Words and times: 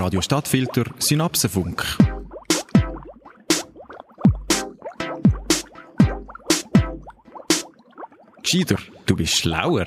Radio 0.00 0.22
Stadtfilter 0.22 0.84
Synapsenfunk. 0.98 1.84
Gescheiter, 8.42 8.76
du 9.04 9.16
bist 9.16 9.34
schlauer. 9.34 9.84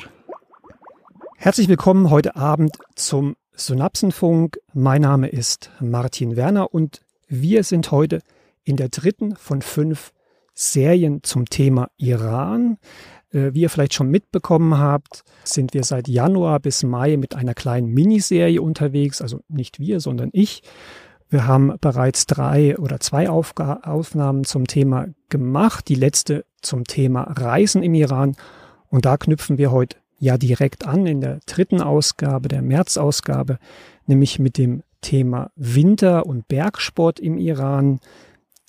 Herzlich 1.38 1.68
willkommen 1.68 2.12
heute 2.12 2.36
Abend 2.36 2.78
zum 2.94 3.36
Synapsenfunk. 3.54 4.60
Mein 4.76 5.02
Name 5.02 5.30
ist 5.30 5.72
Martin 5.80 6.36
Werner 6.36 6.72
und 6.72 7.02
wir 7.28 7.64
sind 7.64 7.90
heute 7.90 8.22
in 8.64 8.78
der 8.78 8.90
dritten 8.90 9.36
von 9.36 9.64
fünf 9.64 10.14
Serien 10.54 11.24
zum 11.24 11.46
Thema 11.46 11.90
Iran. 11.98 12.78
Äh, 13.32 13.54
wie 13.54 13.62
ihr 13.62 13.70
vielleicht 13.70 13.94
schon 13.94 14.10
mitbekommen 14.10 14.78
habt, 14.78 15.24
sind 15.44 15.74
wir 15.74 15.84
seit 15.84 16.08
Januar 16.08 16.60
bis 16.60 16.84
Mai 16.84 17.18
mit 17.18 17.36
einer 17.36 17.54
kleinen 17.54 17.90
Miniserie 17.90 18.62
unterwegs. 18.62 19.22
Also 19.22 19.42
nicht 19.48 19.80
wir, 19.80 20.00
sondern 20.00 20.30
ich. 20.32 20.62
Wir 21.30 21.48
haben 21.48 21.74
bereits 21.82 22.28
drei 22.28 22.78
oder 22.78 23.00
zwei 23.00 23.28
Aufga 23.28 23.80
Aufnahmen 23.84 24.44
zum 24.44 24.68
Thema 24.68 25.08
gemacht. 25.30 25.88
Die 25.90 25.96
letzte 25.96 26.46
zum 26.62 26.84
Thema 26.84 27.24
Reisen 27.24 27.82
im 27.82 27.96
Iran. 27.96 28.36
Und 28.90 29.06
da 29.06 29.18
knüpfen 29.18 29.58
wir 29.58 29.72
heute 29.72 29.98
ja 30.20 30.38
direkt 30.38 30.86
an 30.86 31.08
in 31.08 31.22
der 31.22 31.40
dritten 31.48 31.82
Ausgabe, 31.82 32.48
der 32.50 32.62
März-Ausgabe, 32.62 33.58
nämlich 34.06 34.38
mit 34.38 34.58
dem 34.60 34.84
Thema 35.02 35.50
Winter- 35.56 36.26
und 36.26 36.48
Bergsport 36.48 37.20
im 37.20 37.38
Iran. 37.38 38.00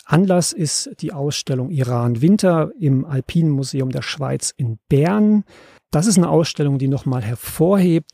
Anlass 0.05 0.53
ist 0.53 0.91
die 1.01 1.13
Ausstellung 1.13 1.71
Iran 1.71 2.21
Winter 2.21 2.71
im 2.79 3.05
Alpinen 3.05 3.51
Museum 3.51 3.91
der 3.91 4.03
Schweiz 4.03 4.53
in 4.57 4.79
Bern. 4.89 5.45
Das 5.91 6.07
ist 6.07 6.19
eine 6.19 6.29
Ausstellung, 6.29 6.79
die 6.79 6.89
nochmal 6.89 7.23
hervorhebt, 7.23 8.13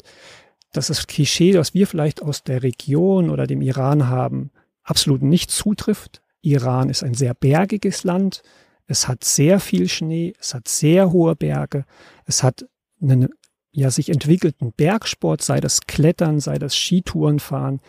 dass 0.73 0.87
das 0.87 1.07
Klischee, 1.07 1.53
das 1.53 1.75
wir 1.75 1.87
vielleicht 1.87 2.23
aus 2.23 2.45
der 2.45 2.63
Region 2.63 3.31
oder 3.31 3.47
dem 3.47 3.61
Iran 3.61 4.09
haben, 4.09 4.51
absolut 4.83 5.23
nicht 5.23 5.51
zutrifft. 5.51 6.23
Iran 6.43 6.91
ist 6.91 7.03
ein 7.03 7.15
sehr 7.15 7.35
bergiges 7.35 8.05
Land. 8.05 8.43
Es 8.87 9.09
hat 9.09 9.25
sehr 9.25 9.61
viel 9.61 9.89
Schnee. 9.89 10.33
Es 10.39 10.55
hat 10.55 10.69
sehr 10.69 11.13
hohe 11.13 11.37
Berge. 11.37 11.85
Es 12.25 12.43
hat 12.43 12.67
einen 13.03 13.29
ja, 13.73 13.91
sich 13.91 14.09
entwickelten 14.11 14.73
Bergsport, 14.73 15.43
sei 15.43 15.61
das 15.61 15.83
Klettern, 15.83 16.41
sei 16.41 16.59
das 16.59 16.75
Skitourenfahren, 16.75 17.81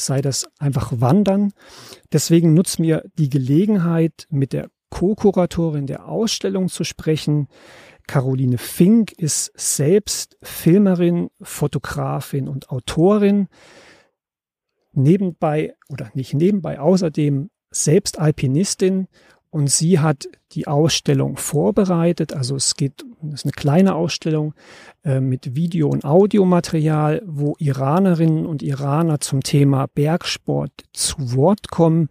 sei 0.00 0.20
das 0.20 0.48
einfach 0.58 0.92
Wandern. 0.96 1.52
Deswegen 2.12 2.54
nutzen 2.54 2.84
wir 2.84 3.04
die 3.18 3.28
Gelegenheit, 3.28 4.26
mit 4.30 4.52
der 4.52 4.70
Co-Kuratorin 4.90 5.86
der 5.86 6.08
Ausstellung 6.08 6.68
zu 6.68 6.84
sprechen. 6.84 7.48
Caroline 8.06 8.58
Fink 8.58 9.12
ist 9.12 9.52
selbst 9.54 10.38
Filmerin, 10.42 11.28
Fotografin 11.42 12.48
und 12.48 12.70
Autorin. 12.70 13.48
Nebenbei 14.92 15.74
oder 15.88 16.10
nicht 16.14 16.34
nebenbei, 16.34 16.80
außerdem 16.80 17.50
selbst 17.70 18.18
Alpinistin 18.18 19.08
und 19.50 19.70
sie 19.70 19.98
hat 19.98 20.28
die 20.52 20.66
Ausstellung 20.66 21.36
vorbereitet. 21.36 22.34
Also 22.34 22.56
es 22.56 22.74
geht, 22.74 23.04
es 23.28 23.40
ist 23.40 23.44
eine 23.44 23.52
kleine 23.52 23.94
Ausstellung 23.94 24.54
äh, 25.04 25.20
mit 25.20 25.54
Video- 25.54 25.88
und 25.88 26.04
Audiomaterial, 26.04 27.22
wo 27.26 27.54
Iranerinnen 27.58 28.46
und 28.46 28.62
Iraner 28.62 29.20
zum 29.20 29.42
Thema 29.42 29.86
Bergsport 29.86 30.72
zu 30.92 31.34
Wort 31.34 31.70
kommen. 31.70 32.08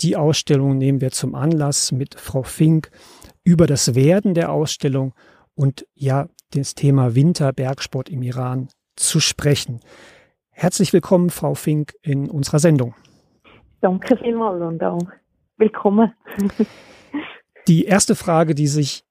Die 0.00 0.16
Ausstellung 0.16 0.78
nehmen 0.78 1.00
wir 1.00 1.10
zum 1.10 1.34
Anlass 1.34 1.90
mit 1.90 2.14
Frau 2.14 2.42
Fink 2.42 2.90
über 3.42 3.66
das 3.66 3.94
Werden 3.94 4.34
der 4.34 4.52
Ausstellung 4.52 5.14
und 5.54 5.86
ja, 5.94 6.28
das 6.52 6.74
Thema 6.74 7.14
Winter-Bergsport 7.14 8.08
im 8.08 8.22
Iran 8.22 8.68
zu 8.96 9.20
sprechen. 9.20 9.80
Herzlich 10.50 10.92
willkommen, 10.92 11.30
Frau 11.30 11.54
Fink, 11.54 11.94
in 12.02 12.30
unserer 12.30 12.58
Sendung. 12.58 12.94
Danke 13.80 14.16
vielmals 14.16 14.60
und 14.60 14.82
auch 14.82 14.98
willkommen. 15.58 16.12
die 17.68 17.84
erste 17.84 18.14
Frage, 18.14 18.54
die 18.54 18.68
sich 18.68 19.04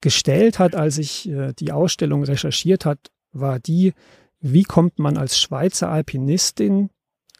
gestellt 0.00 0.58
hat, 0.58 0.74
als 0.74 0.98
ich 0.98 1.28
äh, 1.28 1.52
die 1.52 1.72
Ausstellung 1.72 2.24
recherchiert 2.24 2.84
hat, 2.84 3.10
war 3.32 3.58
die, 3.58 3.94
wie 4.40 4.64
kommt 4.64 4.98
man 4.98 5.16
als 5.16 5.40
Schweizer 5.40 5.88
Alpinistin 5.88 6.90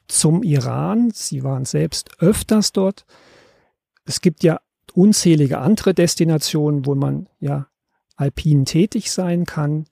zum 0.07 0.43
Iran? 0.43 1.11
Sie 1.13 1.43
waren 1.43 1.65
selbst 1.65 2.23
öfters 2.23 2.73
dort. 2.73 3.05
Es 4.05 4.21
gibt 4.21 4.43
ja 4.45 4.61
unzählige 4.95 5.59
andere 5.59 5.95
Destinationen, 5.95 6.87
wo 6.87 6.95
man 6.95 7.29
ja 7.41 7.67
alpin 8.17 8.65
tätig 8.65 9.11
sein 9.11 9.45
kann. 9.45 9.87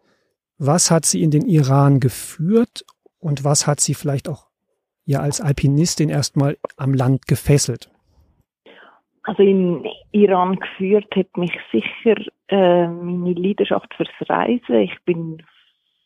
Was 0.59 0.91
hat 0.91 1.07
sie 1.07 1.23
in 1.23 1.31
den 1.31 1.47
Iran 1.47 2.01
geführt 2.01 2.85
und 3.19 3.45
was 3.45 3.67
hat 3.67 3.81
sie 3.81 3.95
vielleicht 3.95 4.29
auch 4.29 4.49
ja 5.05 5.21
als 5.21 5.41
Alpinistin 5.41 6.11
erstmal 6.11 6.59
am 6.77 6.95
Land 6.95 7.27
gefesselt? 7.27 7.91
Also 9.31 9.45
in 9.45 9.87
Iran 10.11 10.57
geführt 10.57 11.15
hat 11.15 11.37
mich 11.37 11.57
sicher 11.71 12.17
äh, 12.49 12.89
meine 12.89 13.33
Leidenschaft 13.35 13.95
fürs 13.95 14.09
Reisen. 14.29 14.75
Ich 14.75 14.97
bin 15.05 15.41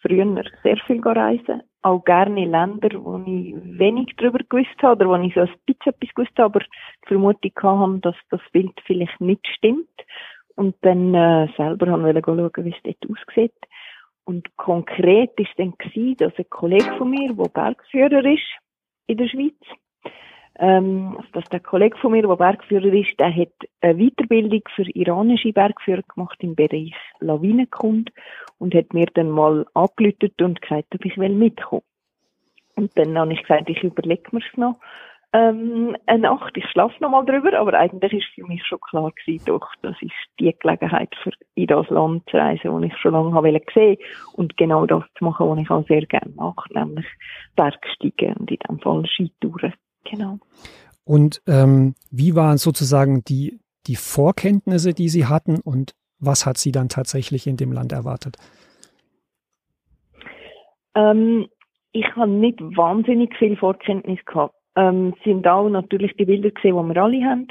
früher 0.03 0.45
sehr 0.63 0.77
viel 0.87 1.01
reisen, 1.01 1.63
auch 1.81 2.05
gerne 2.05 2.43
in 2.43 2.51
Länder, 2.51 2.91
wo 3.03 3.17
ich 3.21 3.55
wenig 3.79 4.13
darüber 4.19 4.41
gewusst 4.47 4.77
habe 4.83 5.07
oder 5.07 5.09
wo 5.09 5.25
ich 5.25 5.33
so 5.33 5.41
ein 5.41 5.49
bisschen 5.65 5.95
etwas 5.95 6.15
gewusst 6.15 6.33
habe, 6.37 6.45
aber 6.45 6.61
die 6.61 7.09
Vermutung 7.09 7.53
hatte, 7.63 8.01
dass 8.01 8.17
das 8.29 8.43
Bild 8.53 8.79
vielleicht 8.85 9.19
nicht 9.23 9.47
stimmt. 9.57 9.89
Und 10.57 10.77
dann 10.83 11.15
äh, 11.15 11.49
selber 11.57 11.87
haben 11.87 12.05
wir 12.05 12.23
schauen, 12.23 12.53
wie 12.67 12.75
es 12.77 12.83
dort 12.83 13.11
aussieht. 13.11 13.57
Und 14.25 14.55
konkret 14.59 15.33
ist 15.41 15.55
dann 15.57 15.73
gewesen, 15.79 16.19
dass 16.19 16.37
ein 16.37 16.51
Kollege 16.51 16.93
von 16.99 17.09
mir, 17.09 17.33
der 17.33 17.49
Bergführer 17.49 18.23
ist 18.27 18.45
in 19.07 19.17
der 19.17 19.29
Schweiz, 19.29 19.57
ähm, 20.59 21.19
dass 21.33 21.45
der 21.47 21.61
Kollege 21.61 21.97
von 21.99 22.13
mir, 22.13 22.23
der 22.23 22.37
Bergführer 22.37 22.93
ist, 22.93 23.19
der 23.19 23.35
hat 23.35 23.53
eine 23.81 23.95
Weiterbildung 23.99 24.63
für 24.75 24.89
iranische 24.95 25.53
Bergführer 25.53 26.03
gemacht 26.03 26.37
im 26.41 26.55
Bereich 26.55 26.95
Lawinenkunde 27.21 28.13
und 28.59 28.75
hat 28.75 28.95
mir 28.95 29.07
dann 29.15 29.31
mal 29.31 29.67
angelötet 29.75 30.41
und 30.41 30.63
gesagt, 30.63 30.95
ob 30.95 31.05
ich 31.05 31.17
mitkommen 31.17 31.83
Und 32.77 32.97
dann 32.97 33.19
habe 33.19 33.33
ich 33.33 33.43
gesagt, 33.43 33.69
ich 33.69 33.83
überlege 33.83 34.31
mir's 34.33 34.45
noch 34.57 34.79
ähm, 35.35 35.97
eine 36.07 36.23
Nacht, 36.23 36.57
ich 36.57 36.65
schlafe 36.71 36.95
noch 37.01 37.11
mal 37.11 37.27
drüber, 37.27 37.59
aber 37.59 37.75
eigentlich 37.75 38.13
ist 38.13 38.35
für 38.37 38.47
mich 38.47 38.65
schon 38.65 38.79
klar 38.81 39.11
gewesen, 39.11 39.47
doch, 39.47 39.69
das 39.83 39.97
ist 40.01 40.13
die 40.39 40.55
Gelegenheit 40.61 41.13
für 41.25 41.33
in 41.57 41.67
das 41.67 41.91
Land 41.91 42.23
zu 42.31 42.37
reisen, 42.37 42.71
das 42.73 42.91
ich 42.91 42.97
schon 42.99 43.13
lange 43.13 43.35
habe 43.35 43.61
sehen 43.75 43.97
und 44.35 44.57
genau 44.57 44.87
das 44.87 45.03
zu 45.19 45.25
machen, 45.25 45.49
was 45.49 45.59
ich 45.59 45.71
auch 45.71 45.87
sehr 45.89 46.07
gerne 46.07 46.33
mache, 46.37 46.73
nämlich 46.73 47.07
Bergsteigen 47.57 48.35
und 48.37 48.51
in 48.53 48.59
dem 48.69 48.79
Fall 48.79 49.05
Skitouren. 49.07 49.75
Genau. 50.05 50.39
Und 51.05 51.43
ähm, 51.47 51.95
wie 52.11 52.35
waren 52.35 52.59
sozusagen 52.59 53.25
die, 53.25 53.61
die 53.87 53.97
Vorkenntnisse, 53.97 54.95
die 54.95 55.09
Sie 55.09 55.27
hatten 55.27 55.61
und 55.61 55.95
was 56.19 56.47
hat 56.47 56.57
Sie 56.57 56.73
dann 56.73 56.89
tatsächlich 56.89 57.47
in 57.47 57.57
dem 57.57 57.73
Land 57.73 57.93
erwartet? 57.93 58.37
Ähm, 60.95 61.49
ich 61.93 62.07
habe 62.17 62.31
nicht 62.31 62.61
wahnsinnig 62.61 63.37
viel 63.37 63.57
Vorkenntnis 63.57 64.25
gehabt. 64.25 64.55
Ähm, 64.77 65.15
es 65.17 65.25
sind 65.25 65.47
auch 65.47 65.69
natürlich 65.69 66.17
die 66.17 66.25
Bilder 66.25 66.51
gesehen, 66.51 66.77
die 66.77 66.95
wir 66.95 67.03
alle 67.03 67.25
haben, 67.25 67.49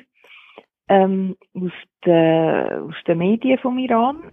ähm, 0.90 1.36
aus, 1.54 1.72
den, 2.06 2.90
aus 2.90 2.96
den 3.08 3.18
Medien 3.18 3.60
vom 3.60 3.78
Iran. 3.78 4.32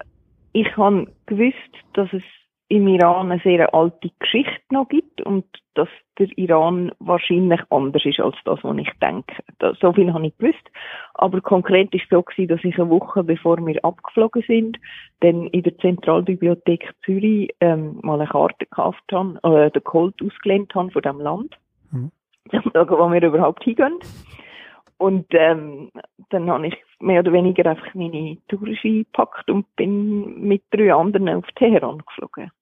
Ich 0.53 0.77
habe 0.77 1.07
gewusst, 1.27 1.57
dass 1.95 2.13
es 2.13 2.23
im 2.71 2.87
Iran 2.87 3.33
eine 3.33 3.41
sehr 3.43 3.75
alte 3.75 4.11
Geschichte 4.21 4.63
noch 4.71 4.89
gibt 4.89 5.21
und 5.23 5.45
dass 5.75 5.89
der 6.19 6.29
Iran 6.39 6.93
wahrscheinlich 7.01 7.61
anders 7.69 8.05
ist 8.05 8.21
als 8.21 8.37
das, 8.45 8.61
was 8.63 8.77
ich 8.79 8.91
denke. 9.03 9.35
so 9.81 9.93
viel 9.93 10.13
habe 10.13 10.29
ich 10.29 10.39
gewusst. 10.39 10.71
Aber 11.15 11.41
konkret 11.41 11.93
ist 11.93 12.05
es 12.05 12.11
so 12.11 12.23
gewesen, 12.23 12.49
dass 12.49 12.63
ich 12.63 12.79
eine 12.79 12.89
Woche 12.89 13.25
bevor 13.25 13.59
wir 13.67 13.85
abgeflogen 13.85 14.45
sind, 14.47 14.79
dann 15.19 15.49
in 15.49 15.65
der 15.65 15.77
Zentralbibliothek 15.79 16.95
Zürich 17.05 17.51
ähm, 17.61 17.99
mal 18.03 18.21
eine 18.21 18.31
Karte 18.31 18.67
gekauft 18.67 19.03
habe, 19.13 19.41
äh, 19.43 19.71
den 19.73 19.83
Colt 19.83 20.15
ausgelehnt 20.23 20.73
habe 20.75 20.93
von 20.93 21.03
dem 21.03 21.21
Land. 21.21 21.57
Mhm. 21.91 22.13
Um 22.53 22.63
zu 22.73 22.73
wo 22.73 23.11
wir 23.11 23.23
überhaupt 23.23 23.65
hingehen. 23.65 23.99
Und 24.99 25.27
ähm, 25.31 25.91
dann 26.29 26.49
habe 26.49 26.69
ich 26.69 26.77
mehr 27.01 27.21
oder 27.21 27.33
weniger 27.33 27.69
einfach 27.69 27.95
meine 27.95 28.37
Tourski 28.49 29.05
gepackt 29.05 29.51
und 29.51 29.65
bin 29.75 30.41
mit 30.41 30.63
drei 30.71 30.95
anderen 30.95 31.29
auf 31.31 31.47
Teheran 31.57 32.03
geflogen. 32.07 32.53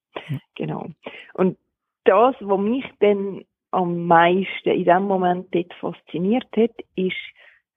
Genau. 0.54 0.88
Und 1.34 1.58
das, 2.04 2.34
was 2.40 2.60
mich 2.60 2.84
dann 3.00 3.44
am 3.70 4.06
meisten 4.06 4.70
in 4.70 4.84
dem 4.84 5.04
Moment 5.04 5.54
dort 5.54 5.72
fasziniert 5.74 6.48
hat, 6.56 6.74
ist, 6.96 7.16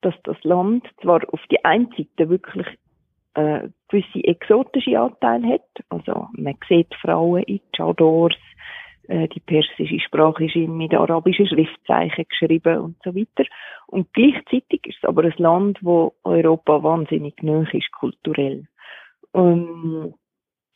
dass 0.02 0.16
das 0.24 0.42
Land 0.44 0.88
zwar 1.02 1.22
auf 1.34 1.42
die 1.52 1.64
einen 1.64 1.90
Seite 1.98 2.30
wirklich 2.30 2.68
äh, 3.34 3.70
gewisse 3.88 4.24
exotische 4.24 5.00
Anteile 5.00 5.54
hat, 5.54 5.86
also 5.90 6.28
man 6.34 6.58
sieht 6.68 6.94
Frauen 6.96 7.44
in 7.44 7.62
Chadors, 7.76 8.36
äh, 9.08 9.28
die 9.28 9.40
persische 9.40 10.00
Sprache 10.00 10.46
ist 10.46 10.56
mit 10.56 10.94
arabischen 10.94 11.48
Schriftzeichen 11.48 12.26
geschrieben 12.30 12.80
und 12.80 12.96
so 13.04 13.16
weiter. 13.16 13.48
Und 13.88 14.12
gleichzeitig 14.14 14.86
ist 14.86 14.98
es 15.02 15.08
aber 15.08 15.24
ein 15.24 15.34
Land, 15.38 15.80
wo 15.82 16.14
Europa 16.24 16.84
wahnsinnig 16.84 17.42
nöch 17.42 17.74
ist 17.74 17.92
kulturell. 17.92 18.68
Und 19.32 20.16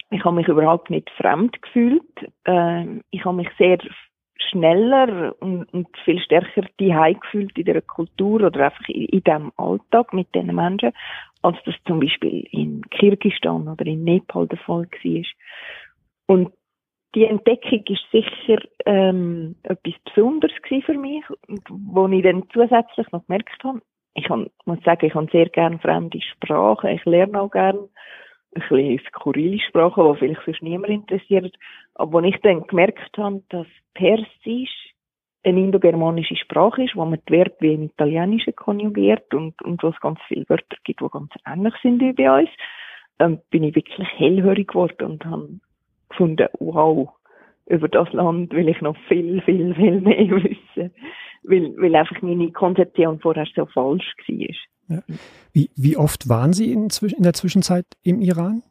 ich 0.10 0.24
habe 0.24 0.36
mich 0.36 0.48
überhaupt 0.48 0.90
nicht 0.90 1.10
fremd 1.12 1.62
gefühlt. 1.62 2.04
Ähm, 2.46 3.02
ich 3.12 3.26
habe 3.26 3.38
mich 3.38 3.50
sehr 3.58 3.80
schneller 4.50 5.36
und, 5.40 5.66
und 5.74 5.88
viel 6.04 6.20
stärker 6.20 6.64
die 6.80 6.96
gefühlt 7.22 7.58
in 7.58 7.66
der 7.66 7.82
Kultur 7.82 8.42
oder 8.44 8.66
einfach 8.66 8.88
in, 8.90 9.06
in 9.06 9.24
dem 9.24 9.52
Alltag 9.58 10.14
mit 10.14 10.34
diesen 10.36 10.56
Menschen, 10.56 10.92
als 11.42 11.58
das 11.66 11.76
zum 11.86 12.00
Beispiel 12.00 12.48
in 12.52 12.82
Kirgistan 12.90 13.68
oder 13.68 13.86
in 13.86 14.04
Nepal 14.04 14.48
der 14.48 14.60
Fall 14.60 14.88
war. 14.92 15.24
Und 16.28 16.54
die 17.16 17.26
Entdeckung 17.26 17.84
ist 17.88 18.06
sicher 18.12 18.62
ähm, 18.86 19.56
etwas 19.64 19.94
Besonderes 20.04 20.54
für 20.86 20.98
mich, 20.98 21.24
wo 21.70 22.08
ich 22.08 22.24
dann 22.24 22.44
zusätzlich 22.52 23.10
noch 23.12 23.26
gemerkt 23.26 23.64
habe, 23.64 23.82
ich 24.16 24.26
kann, 24.26 24.50
muss 24.66 24.82
sagen, 24.84 25.06
ich 25.06 25.14
habe 25.14 25.28
sehr 25.32 25.50
gerne 25.50 25.78
fremde 25.80 26.22
Sprachen, 26.22 26.90
ich 26.90 27.04
lerne 27.06 27.42
auch 27.42 27.52
gerne 27.52 27.90
ein 28.56 28.62
bisschen 28.70 29.02
skurrile 29.08 29.60
Sprachen, 29.60 30.14
die 30.14 30.20
vielleicht 30.20 30.42
sonst 30.46 30.64
niemand 30.64 30.90
interessiert. 30.90 31.56
Aber 31.96 32.20
als 32.20 32.28
ich 32.36 32.42
dann 32.42 32.66
gemerkt 32.68 33.18
habe, 33.18 33.44
dass 33.50 33.68
Persisch 33.94 34.94
eine 35.44 35.60
indogermanische 35.60 36.36
Sprache 36.36 36.84
ist, 36.84 36.96
wo 36.96 37.06
man 37.06 37.20
die 37.28 37.34
Verben 37.34 37.56
wie 37.60 37.74
im 37.74 37.84
Italienischen 37.84 38.56
konjugiert 38.56 39.32
und, 39.34 39.62
und 39.62 39.84
wo 39.84 39.90
es 39.90 40.00
ganz 40.00 40.20
viele 40.28 40.50
Wörter 40.50 40.78
gibt, 40.84 41.02
die 41.02 41.08
ganz 41.10 41.32
ähnlich 41.46 41.74
sind 41.84 42.02
wie 42.02 42.14
bei 42.14 42.42
uns, 42.42 42.50
ähm, 43.20 43.40
bin 43.52 43.64
ich 43.64 43.76
wirklich 43.76 44.08
hellhörig 44.18 44.70
geworden 44.70 45.12
und 45.12 45.26
habe 45.26 45.60
gefunden, 46.10 46.48
wow, 46.60 47.10
über 47.68 47.88
das 47.88 48.12
Land 48.14 48.54
will 48.54 48.70
ich 48.70 48.82
noch 48.82 48.98
viel, 49.08 49.42
viel, 49.42 49.74
viel 49.76 50.02
mehr 50.02 50.30
wissen. 50.30 50.94
Weil, 51.44 51.76
weil 51.78 51.96
einfach 51.96 52.22
meine 52.22 52.52
Konzeption 52.52 53.20
vorher 53.20 53.46
so 53.56 53.68
falsch 53.68 54.16
war. 54.28 54.56
Ja. 54.88 55.02
Wie, 55.52 55.70
wie 55.76 55.98
oft 55.98 56.30
waren 56.30 56.54
Sie 56.54 56.72
in, 56.72 56.90
in, 57.02 57.24
der 57.24 57.34
Zwischenzeit 57.34 57.86
im 58.04 58.22
Iran? 58.22 58.64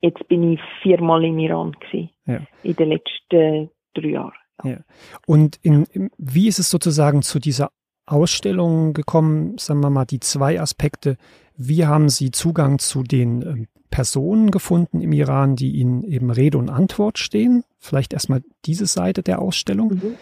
Jetzt 0.00 0.26
bin 0.28 0.52
ich 0.52 0.60
viermal 0.82 1.24
im 1.24 1.38
Iran 1.38 1.72
gewesen, 1.72 2.10
ja. 2.26 2.40
in 2.62 2.74
den 2.74 2.88
letzten 2.88 3.70
drei 3.94 4.08
Jahren. 4.08 4.32
Ja. 4.64 4.78
Und 5.26 5.58
in, 5.62 5.86
wie 6.18 6.48
ist 6.48 6.58
es 6.58 6.70
sozusagen 6.70 7.22
zu 7.22 7.38
dieser 7.38 7.70
Ausstellung 8.06 8.92
gekommen? 8.92 9.58
Sagen 9.58 9.80
wir 9.80 9.90
mal 9.90 10.04
die 10.04 10.20
zwei 10.20 10.60
Aspekte. 10.60 11.16
Wie 11.56 11.86
haben 11.86 12.08
Sie 12.08 12.30
Zugang 12.30 12.78
zu 12.78 13.02
den 13.02 13.42
ähm, 13.42 13.68
Personen 13.90 14.50
gefunden 14.50 15.00
im 15.00 15.12
Iran, 15.12 15.54
die 15.54 15.72
Ihnen 15.72 16.02
eben 16.02 16.30
Rede 16.30 16.58
und 16.58 16.70
Antwort 16.70 17.18
stehen? 17.18 17.62
Vielleicht 17.78 18.12
erstmal 18.12 18.42
diese 18.64 18.86
Seite 18.86 19.22
der 19.22 19.40
Ausstellung. 19.40 19.94
Mhm. 19.94 20.14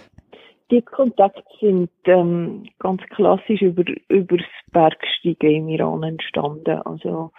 Die 0.71 0.83
Kontakte 0.83 1.43
sind 1.61 1.91
ähm, 2.05 2.69
ganz 2.79 3.03
klassisch 3.11 3.61
über 3.61 3.83
übers 4.09 4.45
Bergsteigen 4.73 5.51
im 5.51 5.69
Iran 5.69 6.03
entstanden. 6.05 6.81
Also 6.85 7.33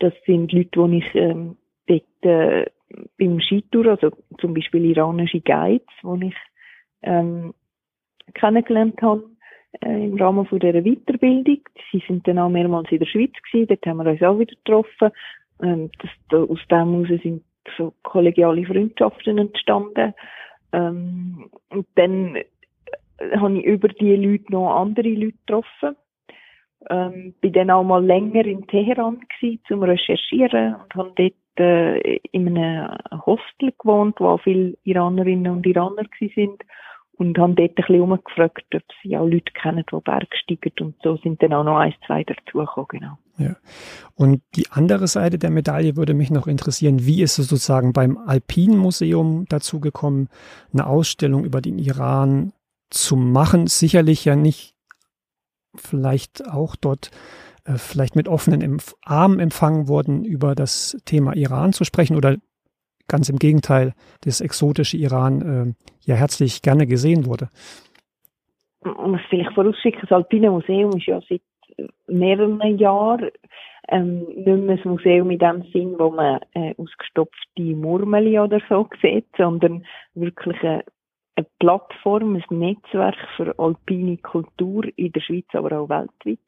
das 0.00 0.12
sind 0.26 0.52
Leute, 0.52 0.88
die 0.88 0.98
ich 0.98 1.14
ähm, 1.14 1.56
dort 1.86 2.02
äh, 2.22 2.66
beim 3.18 3.40
Skitour, 3.40 3.86
also 3.86 4.10
zum 4.38 4.54
Beispiel 4.54 4.84
iranische 4.84 5.40
Guides, 5.40 5.86
die 6.02 6.26
ich 6.26 6.34
ähm, 7.02 7.54
kennengelernt 8.34 9.00
habe 9.00 9.24
äh, 9.82 10.06
im 10.06 10.16
Rahmen 10.16 10.46
von 10.46 10.58
dieser 10.58 10.82
Weiterbildung. 10.82 11.60
Sie 11.90 12.02
sind 12.06 12.26
dann 12.28 12.38
auch 12.38 12.50
mehrmals 12.50 12.90
in 12.92 12.98
der 12.98 13.06
Schweiz 13.06 13.32
gewesen, 13.50 13.68
dort 13.68 13.86
haben 13.86 14.04
wir 14.04 14.10
uns 14.10 14.22
auch 14.22 14.38
wieder 14.38 14.54
getroffen. 14.54 15.10
Ähm, 15.62 15.90
das, 16.00 16.10
da, 16.28 16.42
aus 16.42 16.60
dem 16.70 17.04
heraus 17.04 17.22
sind 17.22 17.44
so 17.78 17.94
kollegiale 18.02 18.66
Freundschaften 18.66 19.38
entstanden. 19.38 20.14
Ähm, 20.72 21.50
und 21.70 21.86
dann 21.94 22.36
habe 23.36 23.58
ich 23.58 23.64
über 23.64 23.88
die 23.88 24.16
Leute 24.16 24.52
noch 24.52 24.74
andere 24.74 25.08
Leute 25.08 25.36
getroffen. 25.46 25.96
Ähm, 26.90 27.34
bin 27.40 27.52
dann 27.52 27.70
auch 27.70 27.84
mal 27.84 28.04
länger 28.04 28.44
in 28.44 28.66
Teheran 28.66 29.20
gewesen, 29.20 29.60
zum 29.66 29.82
Recherchieren 29.82 30.74
und 30.74 30.94
habe 30.94 31.12
dort 31.16 31.58
äh, 31.58 32.18
in 32.32 32.48
einem 32.48 32.98
Hostel 33.24 33.72
gewohnt, 33.78 34.16
wo 34.18 34.36
viele 34.38 34.76
Iranerinnen 34.84 35.50
und 35.50 35.66
Iraner 35.66 36.04
sind 36.34 36.62
und 37.16 37.38
haben 37.38 37.54
dort 37.54 37.70
ein 37.70 37.74
bisschen 37.74 38.00
umgefragt, 38.00 38.64
ob 38.74 38.82
sie 39.02 39.16
auch 39.16 39.26
Leute 39.26 39.52
kennen, 39.52 39.84
die 39.90 40.00
Bergsteigen 40.00 40.72
und 40.80 40.96
so 41.02 41.16
sind 41.16 41.42
dann 41.42 41.52
auch 41.52 41.64
noch 41.64 41.78
eins, 41.78 41.94
zwei 42.06 42.24
dazugekommen, 42.24 42.88
genau. 42.88 43.18
Ja. 43.36 43.56
Und 44.14 44.42
die 44.54 44.66
andere 44.70 45.06
Seite 45.06 45.38
der 45.38 45.50
Medaille 45.50 45.96
würde 45.96 46.14
mich 46.14 46.30
noch 46.30 46.46
interessieren, 46.46 47.06
wie 47.06 47.22
ist 47.22 47.38
es 47.38 47.48
sozusagen 47.48 47.92
beim 47.92 48.18
Alpinen 48.18 48.78
Museum 48.78 49.46
dazu 49.48 49.80
gekommen, 49.80 50.28
eine 50.72 50.86
Ausstellung 50.86 51.44
über 51.44 51.60
den 51.60 51.78
Iran 51.78 52.52
zu 52.94 53.16
machen. 53.16 53.66
Sicherlich 53.66 54.24
ja 54.24 54.36
nicht 54.36 54.74
vielleicht 55.74 56.48
auch 56.48 56.76
dort 56.76 57.10
äh, 57.64 57.74
vielleicht 57.74 58.16
mit 58.16 58.28
offenen 58.28 58.60
Empf 58.60 58.94
Armen 59.04 59.40
empfangen 59.40 59.88
worden, 59.88 60.24
über 60.24 60.54
das 60.54 60.96
Thema 61.04 61.34
Iran 61.34 61.72
zu 61.72 61.84
sprechen 61.84 62.16
oder 62.16 62.36
ganz 63.08 63.28
im 63.28 63.38
Gegenteil, 63.38 63.92
das 64.22 64.40
exotische 64.40 64.96
Iran 64.96 65.42
äh, 65.42 66.08
ja 66.08 66.14
herzlich 66.14 66.62
gerne 66.62 66.86
gesehen 66.86 67.26
wurde. 67.26 67.48
Man 68.82 69.12
muss 69.12 69.20
vielleicht 69.28 69.52
vorausschicken, 69.54 70.02
das 70.02 70.12
Alpine 70.12 70.50
Museum 70.50 70.90
ist 70.96 71.06
ja 71.06 71.20
seit 71.28 71.42
mehreren 72.06 72.78
Jahren 72.78 73.30
ähm, 73.88 74.26
nicht 74.28 74.46
mehr 74.46 74.78
ein 74.82 74.90
Museum 74.90 75.30
in 75.30 75.38
dem 75.38 75.62
Sinn, 75.72 75.94
wo 75.98 76.10
man 76.10 76.40
äh, 76.54 76.74
ausgestopfte 76.76 77.62
Murmeli 77.62 78.38
oder 78.38 78.60
so 78.68 78.88
sieht, 79.02 79.26
sondern 79.36 79.84
wirklich 80.14 80.62
eine 80.62 80.84
eine 81.36 81.46
Plattform, 81.58 82.36
ein 82.36 82.58
Netzwerk 82.58 83.16
für 83.36 83.58
alpine 83.58 84.18
Kultur 84.18 84.84
in 84.96 85.12
der 85.12 85.20
Schweiz, 85.20 85.46
aber 85.52 85.78
auch 85.80 85.88
weltweit. 85.88 86.38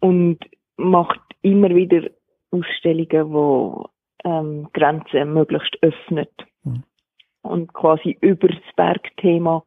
Und 0.00 0.38
macht 0.76 1.20
immer 1.42 1.70
wieder 1.74 2.08
Ausstellungen, 2.50 3.32
wo 3.32 3.88
ähm, 4.24 4.68
Grenzen 4.72 5.32
möglichst 5.32 5.76
öffnet. 5.82 6.32
Mhm. 6.64 6.84
Und 7.42 7.72
quasi 7.72 8.16
über 8.20 8.48
das 8.48 8.74
Bergthema 8.76 9.64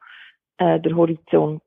äh, 0.57 0.79
der 0.79 0.95
Horizont 0.95 1.61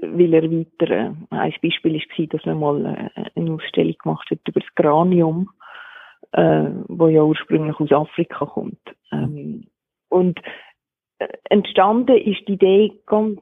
will 0.00 0.34
erweitern. 0.34 1.26
Ein 1.30 1.54
Beispiel 1.62 1.94
war, 1.94 2.26
dass 2.26 2.46
man 2.46 2.58
mal 2.58 3.10
äh, 3.14 3.30
eine 3.34 3.52
Ausstellung 3.52 3.96
gemacht 4.02 4.30
hat 4.30 4.40
über 4.46 4.60
das 4.60 4.74
Granium, 4.74 5.50
äh, 6.32 6.66
wo 6.88 7.08
ja 7.08 7.22
ursprünglich 7.22 7.78
aus 7.80 7.92
Afrika 7.92 8.46
kommt. 8.46 8.80
Ähm, 9.12 9.66
und 10.08 10.40
entstanden 11.44 12.16
ist 12.16 12.46
die 12.48 12.54
Idee 12.54 12.92
ganz 13.06 13.40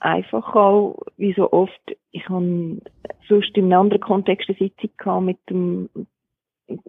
einfach 0.00 0.54
auch, 0.54 1.02
wie 1.16 1.32
so 1.32 1.52
oft, 1.52 1.80
ich 2.12 2.28
habe 2.28 2.80
sonst 3.28 3.56
in 3.56 3.64
einem 3.64 3.80
anderen 3.80 4.00
Kontext 4.00 4.48
eine 4.48 4.58
Sitzung 4.58 4.90
gehabt 4.96 5.24
mit 5.24 5.38
dem 5.50 5.88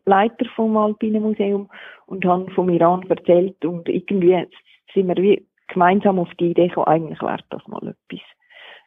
Leiter 0.06 0.46
vom 0.56 0.78
Alpinen 0.78 1.24
Museum 1.24 1.70
und 2.06 2.26
habe 2.26 2.52
vom 2.52 2.70
Iran 2.70 3.04
erzählt 3.10 3.64
und 3.64 3.88
irgendwie 3.88 4.46
sind 4.94 5.08
wir 5.08 5.16
wie 5.18 5.46
gemeinsam 5.68 6.20
auf 6.20 6.30
die 6.40 6.52
Idee 6.52 6.68
gekommen, 6.68 6.88
eigentlich 6.88 7.22
wäre 7.22 7.38
das 7.50 7.68
mal 7.68 7.88
etwas. 7.88 8.26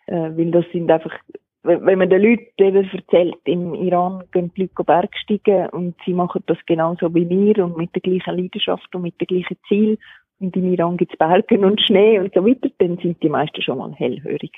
Äh, 0.07 0.37
weil 0.37 0.51
das 0.51 0.65
sind 0.73 0.91
einfach, 0.91 1.15
wenn 1.63 1.99
man 1.99 2.11
den 2.11 2.23
Leuten 2.23 2.53
eben 2.59 2.91
erzählt, 2.91 3.39
im 3.45 3.75
Iran 3.75 4.25
gehen 4.33 4.53
die 4.55 4.63
Leute 4.63 4.85
Bergsteigen 4.85 5.69
und 5.71 5.95
sie 6.05 6.13
machen 6.13 6.43
das 6.47 6.59
genauso 6.67 7.15
wie 7.15 7.29
wir 7.29 7.65
und 7.65 7.77
mit 7.77 7.95
der 7.95 8.03
gleichen 8.03 8.37
Leidenschaft 8.37 8.93
und 8.95 9.03
mit 9.03 9.21
dem 9.21 9.29
gleichen 9.29 9.57
Ziel 9.69 9.99
und 10.43 10.57
in 10.57 10.73
Iran 10.73 10.97
gibt 10.97 11.13
es 11.13 11.19
Berge 11.19 11.59
und 11.59 11.81
Schnee 11.81 12.19
und 12.19 12.35
so 12.35 12.45
weiter, 12.45 12.69
dann 12.79 12.99
sind 12.99 13.23
die 13.23 13.29
meisten 13.29 13.63
schon 13.63 13.79
mal 13.79 13.93
hellhörig. 13.93 14.53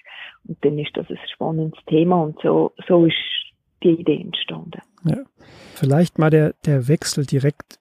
Und 0.48 0.56
dann 0.64 0.78
ist 0.78 0.96
das 0.96 1.08
ein 1.10 1.18
spannendes 1.32 1.78
Thema 1.86 2.22
und 2.22 2.40
so, 2.42 2.72
so 2.88 3.04
ist 3.04 3.14
die 3.82 4.00
Idee 4.00 4.20
entstanden. 4.20 4.80
Ja. 5.04 5.18
Vielleicht 5.74 6.18
mal 6.18 6.30
der, 6.30 6.54
der 6.64 6.88
Wechsel 6.88 7.26
direkt 7.26 7.78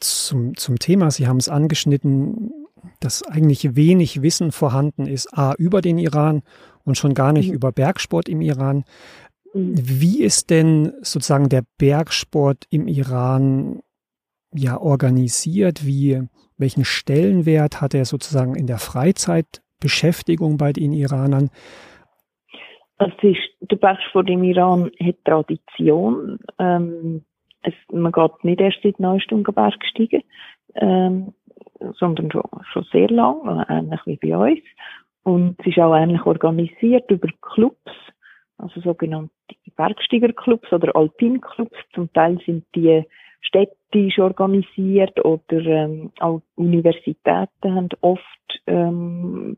zum, 0.00 0.56
zum 0.56 0.78
Thema. 0.78 1.10
Sie 1.10 1.26
haben 1.26 1.38
es 1.38 1.48
angeschnitten, 1.48 2.52
dass 3.00 3.22
eigentlich 3.22 3.74
wenig 3.74 4.22
Wissen 4.22 4.52
vorhanden 4.52 5.06
ist, 5.06 5.36
a, 5.36 5.54
über 5.56 5.80
den 5.80 5.98
Iran 5.98 6.42
und 6.84 6.98
schon 6.98 7.14
gar 7.14 7.32
nicht 7.32 7.48
mhm. 7.48 7.54
über 7.54 7.72
Bergsport 7.72 8.28
im 8.28 8.42
Iran. 8.42 8.84
Mhm. 9.54 9.74
Wie 9.76 10.22
ist 10.22 10.50
denn 10.50 10.92
sozusagen 11.00 11.48
der 11.48 11.64
Bergsport 11.78 12.66
im 12.70 12.86
Iran 12.86 13.80
ja 14.54 14.78
organisiert? 14.78 15.86
Wie, 15.86 16.22
welchen 16.58 16.84
Stellenwert 16.84 17.80
hat 17.80 17.94
er 17.94 18.04
sozusagen 18.04 18.54
in 18.54 18.66
der 18.66 18.78
Freizeitbeschäftigung 18.78 20.56
bei 20.56 20.72
den 20.72 20.92
Iranern? 20.92 21.50
Es 22.98 23.12
ist, 23.22 23.70
der 23.70 23.76
Bergsport 23.76 24.30
im 24.30 24.42
Iran 24.42 24.90
hat 25.00 25.16
Tradition. 25.24 26.38
Ähm, 26.58 27.24
es, 27.62 27.74
man 27.92 28.12
geht 28.12 28.44
nicht 28.44 28.60
erst 28.60 28.78
seit 28.82 28.98
neun 29.00 29.20
Stunden 29.20 29.52
Bergsteigen, 29.52 30.22
ähm, 30.76 31.34
sondern 31.98 32.30
schon, 32.30 32.48
schon 32.72 32.86
sehr 32.90 33.10
lang, 33.10 33.64
ähnlich 33.68 34.00
wie 34.06 34.16
bei 34.16 34.36
uns. 34.36 34.60
Und 35.24 35.56
es 35.58 35.66
ist 35.66 35.78
auch 35.78 35.94
ähnlich 35.94 36.24
organisiert 36.24 37.10
über 37.10 37.28
Clubs, 37.42 37.90
also 38.58 38.80
sogenannte 38.80 39.32
Bergsteigerclubs 39.76 40.72
oder 40.72 40.94
Alpinclubs. 40.96 41.76
Zum 41.94 42.10
Teil 42.12 42.38
sind 42.46 42.64
die 42.74 43.04
städtisch 43.46 44.18
organisiert 44.18 45.24
oder 45.24 45.58
ähm, 45.64 46.12
auch 46.20 46.42
Universitäten 46.56 47.74
haben 47.74 47.88
oft 48.00 48.60
ähm, 48.66 49.56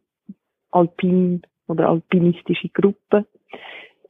alpin 0.71 1.43
oder 1.67 1.89
alpinistische 1.89 2.69
Gruppen. 2.69 3.27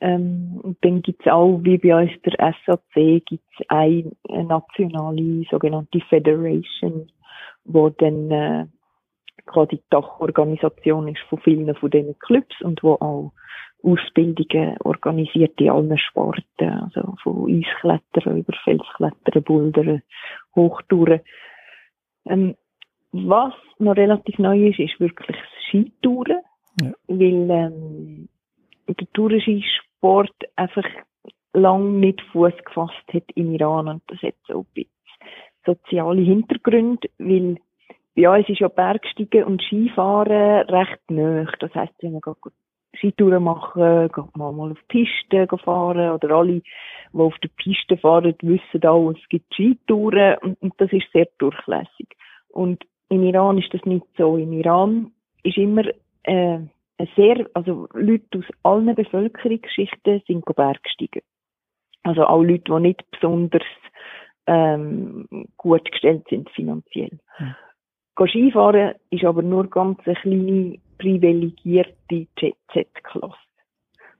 Ähm, 0.01 0.61
und 0.63 0.79
dann 0.83 1.03
gibt's 1.03 1.27
auch, 1.27 1.59
wie 1.63 1.79
bei 1.79 2.03
uns 2.03 2.13
der 2.23 2.55
SAC, 2.65 3.25
gibt's 3.25 3.69
eine, 3.69 4.13
eine 4.29 4.45
nationale 4.45 5.45
sogenannte 5.51 6.01
Federation, 6.09 7.11
wo 7.65 7.89
dann 7.91 8.31
äh, 8.31 8.67
quasi 9.47 9.77
die 9.77 9.83
Dachorganisation 9.91 11.09
ist 11.09 11.21
von 11.29 11.41
vielen 11.41 11.75
von 11.75 11.91
diesen 11.91 12.19
Clubs 12.19 12.61
und 12.63 12.83
wo 12.83 12.93
auch 12.95 13.33
Ausbildungen 13.83 14.77
organisiert 14.81 15.61
in 15.61 15.71
allen 15.71 15.99
Sporten, 15.99 16.69
also 16.69 17.15
von 17.23 17.49
Eisklettern 17.49 18.39
über 18.39 18.53
Felsklettern, 18.65 19.43
Bouldern, 19.45 20.03
Hochtouren. 20.55 21.21
Ähm, 22.27 22.57
was 23.13 23.55
noch 23.79 23.97
relativ 23.97 24.39
neu 24.39 24.69
ist, 24.69 24.79
ist 24.79 24.99
wirklich 25.01 25.37
das 25.37 25.65
Skitouren, 25.69 26.41
ja. 26.81 26.93
weil 27.07 27.51
ähm, 27.51 28.29
der 28.89 29.13
Tourenskisport 29.13 30.35
einfach 30.57 30.85
lang 31.53 32.01
nicht 32.01 32.21
Fuß 32.33 32.53
gefasst 32.65 33.13
hat 33.13 33.25
im 33.35 33.55
Iran 33.55 33.89
und 33.89 34.03
das 34.09 34.21
hat 34.23 34.35
so 34.47 34.61
ein 34.61 34.67
bisschen 34.75 34.91
soziale 35.65 36.23
Hintergründe, 36.23 37.09
weil 37.19 37.57
bei 38.17 38.29
uns 38.29 38.49
ist 38.49 38.61
ja 38.61 38.69
Bergsteigen 38.69 39.45
und 39.45 39.63
Skifahren 39.63 40.69
recht 40.69 41.01
nah. 41.09 41.47
Das 41.61 41.75
heisst, 41.75 41.95
wenn 42.01 42.13
man 42.13 42.21
Skitouren 42.97 43.43
machen, 43.43 44.09
geht 44.09 44.37
man 44.37 44.57
mal 44.57 44.73
auf 44.73 44.79
die 44.91 45.05
Piste 45.05 45.47
fahren 45.59 46.11
oder 46.11 46.31
alle, 46.31 46.61
die 46.61 46.63
auf 47.19 47.37
der 47.39 47.51
Piste 47.57 47.97
fahren, 47.97 48.35
wissen 48.43 48.87
auch, 48.87 49.11
es 49.11 49.29
gibt 49.29 49.53
Skitouren 49.55 50.37
und, 50.39 50.63
und 50.63 50.75
das 50.79 50.93
ist 50.93 51.11
sehr 51.13 51.29
durchlässig. 51.39 52.09
Und 52.49 52.85
im 53.09 53.23
Iran 53.25 53.59
ist 53.59 53.73
das 53.73 53.85
nicht 53.85 54.07
so. 54.17 54.37
Im 54.37 54.53
Iran 54.53 55.13
ist 55.43 55.57
immer 55.57 55.85
äh, 56.25 56.59
sehr, 57.17 57.47
also 57.55 57.89
Leute 57.93 58.39
aus 58.39 58.45
allen 58.63 58.95
Bevölkerungsschichten 58.95 60.23
sind 60.27 60.45
Bergsteigen. 60.45 61.23
Also 62.03 62.25
auch 62.25 62.43
Leute, 62.43 62.73
die 62.73 62.81
nicht 62.81 63.11
besonders 63.11 63.63
ähm, 64.47 65.27
gut 65.57 65.91
gestellt 65.91 66.27
sind 66.29 66.51
finanziell. 66.51 67.19
Hm. 67.37 67.55
Skifahren 68.27 68.95
ist 69.11 69.25
aber 69.25 69.43
nur 69.43 69.69
ganz 69.71 70.01
eine 70.05 70.17
kleine 70.17 70.79
privilegierte 70.99 72.27
Jet-Set-Klasse. 72.39 73.37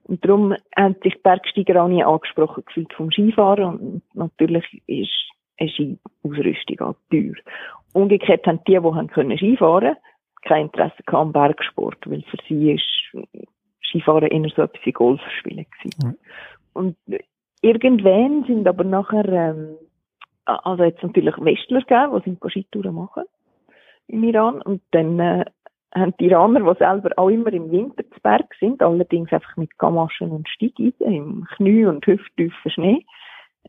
Und 0.03 0.25
darum 0.25 0.55
haben 0.75 0.95
sich 1.03 1.21
Bergsteiger 1.21 1.83
auch 1.83 1.87
nie 1.87 2.03
angesprochen 2.03 2.63
gefühlt 2.65 2.91
vom 2.93 3.11
Skifahren 3.11 3.77
und 3.79 4.01
natürlich 4.15 4.65
ist 4.87 5.11
eine 5.59 5.69
Skiausrüstung 5.69 6.79
auch 6.79 6.95
teuer. 7.11 7.35
Umgekehrt 7.93 8.47
haben 8.47 8.61
die, 8.67 8.71
die 8.71 8.77
haben 8.77 9.07
können 9.07 9.37
Skifahren 9.37 9.95
kein 10.41 10.65
Interesse 10.65 11.03
am 11.07 11.31
Bergsport, 11.31 12.09
weil 12.09 12.23
für 12.23 12.37
sie 12.47 12.71
ist 12.71 13.27
Skifahren 13.83 14.29
eher 14.29 14.49
so 14.55 14.63
etwas 14.63 14.85
wie 14.85 14.91
Golf 14.91 15.21
spielen 15.39 15.65
gewesen. 15.69 16.07
Mhm. 16.07 16.17
Und 16.73 16.97
irgendwann 17.61 18.45
sind 18.45 18.67
aber 18.67 18.83
nachher, 18.83 19.27
ähm, 19.27 19.75
also 20.45 20.83
jetzt 20.83 21.03
natürlich 21.03 21.35
Westler 21.37 21.81
gegeben, 21.81 22.21
die 22.25 22.29
sind 22.29 22.51
Skitouren 22.51 22.95
machen 22.95 23.23
im 24.07 24.23
Iran 24.23 24.61
und 24.61 24.81
dann 24.91 25.19
äh, 25.19 25.45
haben 25.93 26.13
die 26.19 26.25
Iraner, 26.25 26.59
die 26.59 26.77
selber 26.77 27.09
auch 27.17 27.29
immer 27.29 27.51
im 27.51 27.71
Winter 27.71 28.03
zu 28.03 28.19
Berg 28.21 28.53
sind, 28.59 28.81
allerdings 28.81 29.31
einfach 29.31 29.57
mit 29.57 29.77
Gamaschen 29.79 30.31
und 30.31 30.47
Steigeisen 30.49 31.11
im 31.11 31.47
Knie- 31.55 31.85
und 31.85 32.05
hüfttiefen 32.05 32.71
Schnee, 32.71 33.05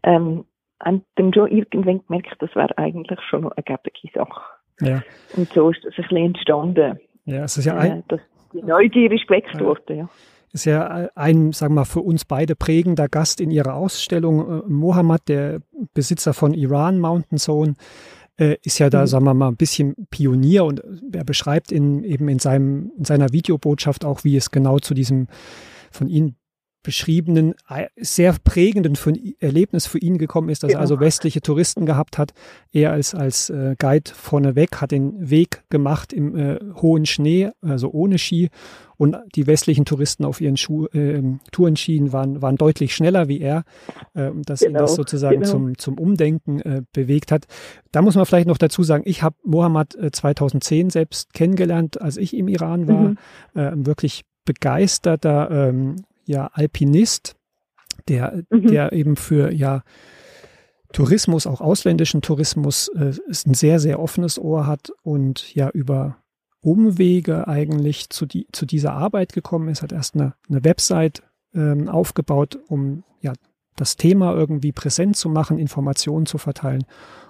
ähm, 0.03 0.45
haben 0.83 1.05
dann 1.17 1.33
schon 1.33 1.51
irgendwann 1.51 2.05
gemerkt, 2.07 2.37
das 2.41 2.55
wäre 2.55 2.77
eigentlich 2.79 3.21
schon 3.29 3.51
eine 3.51 3.63
gebige 3.63 4.09
Sache. 4.15 4.43
Ja. 4.81 5.03
Und 5.37 5.49
so 5.53 5.71
ist 5.71 5.85
das 5.85 5.95
ein 5.97 6.03
bisschen 6.03 6.17
entstanden. 6.17 7.01
Ja, 7.25 7.45
es 7.45 7.57
ist 7.57 7.67
ja 7.67 7.77
ein, 7.77 8.03
äh, 8.09 8.19
die 8.53 8.63
Neugier 8.63 9.13
ist 9.13 9.27
geweckt 9.27 9.55
ja. 9.55 9.61
worden, 9.61 9.97
ja. 9.99 10.09
Ist 10.53 10.65
ja 10.65 11.09
ein, 11.15 11.53
sagen 11.53 11.75
wir 11.75 11.81
mal, 11.81 11.85
für 11.85 12.01
uns 12.01 12.25
beide 12.25 12.57
prägender 12.57 13.09
Gast 13.09 13.41
in 13.41 13.53
ihrer 13.53 13.75
Ausstellung. 13.75 14.41
Äh, 14.41 14.63
Mohammed, 14.67 15.29
der 15.29 15.61
Besitzer 15.95 16.35
von 16.35 16.55
Iran 16.55 16.99
Mountain 16.99 17.39
Zone, 17.39 17.77
äh, 18.41 18.57
ist 18.63 18.79
ja 18.79 18.89
da, 18.91 19.03
mhm. 19.03 19.07
sagen 19.07 19.25
wir 19.25 19.35
mal, 19.35 19.49
ein 19.49 19.57
bisschen 19.57 19.95
Pionier 20.11 20.65
und 20.65 20.83
er 21.13 21.25
beschreibt 21.25 21.71
in, 21.71 22.03
eben 22.03 22.29
in 22.29 22.39
seinem, 22.39 22.91
in 22.97 23.05
seiner 23.05 23.33
Videobotschaft 23.33 24.05
auch, 24.05 24.25
wie 24.25 24.37
es 24.37 24.51
genau 24.51 24.79
zu 24.79 24.95
diesem 24.95 25.29
von 25.93 26.09
Ihnen 26.09 26.37
beschriebenen, 26.83 27.55
äh, 27.69 27.87
sehr 27.97 28.35
prägenden 28.43 28.97
für, 28.97 29.13
Erlebnis 29.39 29.87
für 29.87 29.99
ihn 29.99 30.19
gekommen 30.19 30.49
ist, 30.49 30.63
dass 30.63 30.69
genau. 30.69 30.79
er 30.79 30.83
also 30.83 31.01
westliche 31.01 31.41
Touristen 31.41 31.85
gehabt 31.87 32.19
hat. 32.19 32.33
Er 32.73 32.93
als, 32.93 33.15
als 33.15 33.51
äh, 33.51 33.75
Guide 33.79 34.11
vorneweg 34.15 34.81
hat 34.81 34.91
den 34.91 35.31
Weg 35.31 35.63
gemacht 35.69 36.13
im 36.13 36.37
äh, 36.37 36.59
hohen 36.81 37.07
Schnee, 37.07 37.51
also 37.61 37.91
ohne 37.91 38.19
Ski. 38.19 38.49
Und 38.97 39.17
die 39.35 39.47
westlichen 39.47 39.87
Touristen 39.87 40.27
auf 40.27 40.43
ihren 40.43 40.59
Schuh, 40.59 40.87
äh, 40.89 41.23
Tourenschienen 41.53 42.13
waren, 42.13 42.43
waren 42.43 42.57
deutlich 42.57 42.95
schneller 42.95 43.29
wie 43.29 43.41
er, 43.41 43.65
äh, 44.15 44.31
dass 44.45 44.61
genau. 44.61 44.71
ihn 44.71 44.83
das 44.83 44.95
sozusagen 44.95 45.41
genau. 45.41 45.51
zum, 45.51 45.79
zum 45.79 45.99
Umdenken 45.99 46.61
äh, 46.61 46.83
bewegt 46.93 47.33
hat. 47.33 47.47
Da 47.93 48.03
muss 48.03 48.15
man 48.15 48.27
vielleicht 48.27 48.49
noch 48.49 48.59
dazu 48.59 48.83
sagen, 48.83 49.03
ich 49.07 49.23
habe 49.23 49.37
Mohammed 49.43 49.95
äh, 49.97 50.11
2010 50.11 50.91
selbst 50.91 51.33
kennengelernt, 51.33 52.01
als 52.01 52.17
ich 52.19 52.37
im 52.37 52.49
Iran 52.49 52.89
war. 52.89 53.01
Mhm. 53.01 53.19
Äh, 53.55 53.87
wirklich 53.87 54.23
begeisterter 54.45 55.51
ähm, 55.51 55.97
ja 56.31 56.51
Alpinist, 56.53 57.37
der, 58.09 58.43
mhm. 58.51 58.69
der 58.69 58.93
eben 58.93 59.17
für 59.17 59.53
ja 59.53 59.83
Tourismus, 60.93 61.47
auch 61.47 61.61
ausländischen 61.61 62.23
Tourismus, 62.23 62.89
äh, 62.89 63.13
ein 63.29 63.55
sehr, 63.55 63.79
sehr 63.79 64.01
offenes 64.01 64.39
Ohr 64.39 64.67
hat 64.67 64.91
und 65.03 65.55
ja 65.55 65.71
über 65.71 66.17
Umwege 66.63 67.49
eigentlich 67.49 68.11
zu, 68.11 68.27
die, 68.27 68.47
zu 68.53 68.67
dieser 68.67 68.93
Arbeit 68.93 69.33
gekommen 69.33 69.69
ist, 69.69 69.83
hat 69.83 69.93
erst 69.93 70.15
eine, 70.15 70.35
eine 70.49 70.65
Website 70.65 71.23
ähm, 71.55 71.89
aufgebaut, 71.89 72.59
um 72.69 73.05
ja 73.21 73.33
das 73.77 73.97
Thema 73.97 74.35
irgendwie 74.35 74.73
präsent 74.73 75.17
zu 75.17 75.29
machen, 75.29 75.59
Informationen 75.59 76.27
zu 76.27 76.39
verteilen 76.39 76.85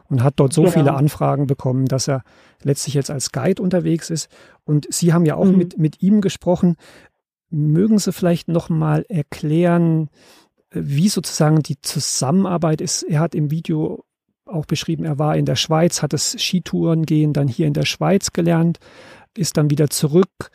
und 0.08 0.24
hat 0.24 0.34
dort 0.36 0.52
so 0.52 0.62
genau. 0.62 0.72
viele 0.74 0.94
Anfragen 0.94 1.46
bekommen, 1.46 1.86
dass 1.86 2.08
er 2.08 2.22
letztlich 2.62 2.94
jetzt 2.94 3.10
als 3.10 3.30
Guide 3.30 3.62
unterwegs 3.62 4.10
ist. 4.10 4.28
Und 4.64 4.92
Sie 4.92 5.12
haben 5.12 5.24
ja 5.24 5.36
auch 5.36 5.44
mhm. 5.44 5.56
mit, 5.56 5.78
mit 5.78 6.02
ihm 6.02 6.20
gesprochen. 6.20 6.76
Mögen 7.50 7.98
Sie 7.98 8.12
vielleicht 8.12 8.48
noch 8.48 8.68
mal 8.68 9.04
erklären, 9.08 10.08
wie 10.70 11.08
sozusagen 11.08 11.62
die 11.62 11.80
Zusammenarbeit 11.80 12.80
ist? 12.80 13.02
Er 13.02 13.20
hat 13.20 13.34
im 13.34 13.50
Video 13.50 14.04
auch 14.46 14.66
beschrieben, 14.66 15.04
er 15.04 15.18
war 15.18 15.36
in 15.36 15.44
der 15.44 15.56
Schweiz, 15.56 16.02
hat 16.02 16.12
das 16.12 16.36
Skitouren 16.40 17.04
gehen 17.04 17.32
dann 17.32 17.48
hier 17.48 17.66
in 17.66 17.72
der 17.72 17.84
Schweiz 17.84 18.32
gelernt, 18.32 18.78
ist 19.36 19.56
dann 19.56 19.70
wieder 19.70 19.88
zurück. 19.90 20.50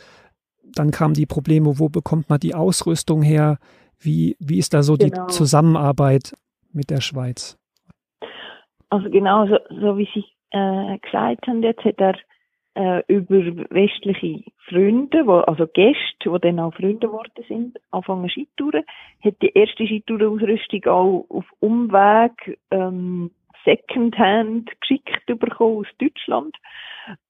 Dann 0.64 0.92
kamen 0.92 1.14
die 1.14 1.26
Probleme, 1.26 1.80
wo 1.80 1.90
bekommt 1.90 2.30
man 2.30 2.40
die 2.40 2.56
Ausrüstung 2.56 3.22
her? 3.22 3.58
Wie, 4.00 4.36
wie 4.40 4.58
ist 4.58 4.74
da 4.74 4.84
so 4.84 4.96
genau. 4.96 5.28
die 5.28 5.34
Zusammenarbeit 5.34 6.36
mit 6.74 6.90
der 6.90 7.02
Schweiz? 7.02 7.58
Also 8.90 9.10
genau, 9.10 9.48
so, 9.48 9.58
so 9.70 9.98
wie 9.98 10.08
Sie 10.14 10.26
äh, 10.52 10.98
gesagt 11.00 11.48
haben, 11.48 11.64
jetzt 11.64 11.84
hat 11.84 12.00
er 12.00 12.16
äh, 12.76 13.04
über 13.08 13.38
westliche 13.70 14.44
Freunde, 14.68 15.26
wo, 15.26 15.38
also 15.40 15.66
Gäste, 15.68 16.30
die 16.30 16.40
dann 16.42 16.60
auch 16.60 16.74
Freunde 16.74 17.08
geworden 17.08 17.44
sind, 17.48 17.80
anfangen 17.92 18.30
Skitouren, 18.30 18.84
hat 19.24 19.42
die 19.42 19.52
erste 19.54 19.86
Skitourenausrüstung 19.86 20.86
auch 20.86 21.26
auf 21.30 21.46
Umweg 21.62 22.60
ähm, 22.72 23.32
Secondhand 23.64 24.70
geschickt 24.82 25.26
bekommen 25.26 25.80
aus 25.80 25.88
Deutschland. 26.00 26.56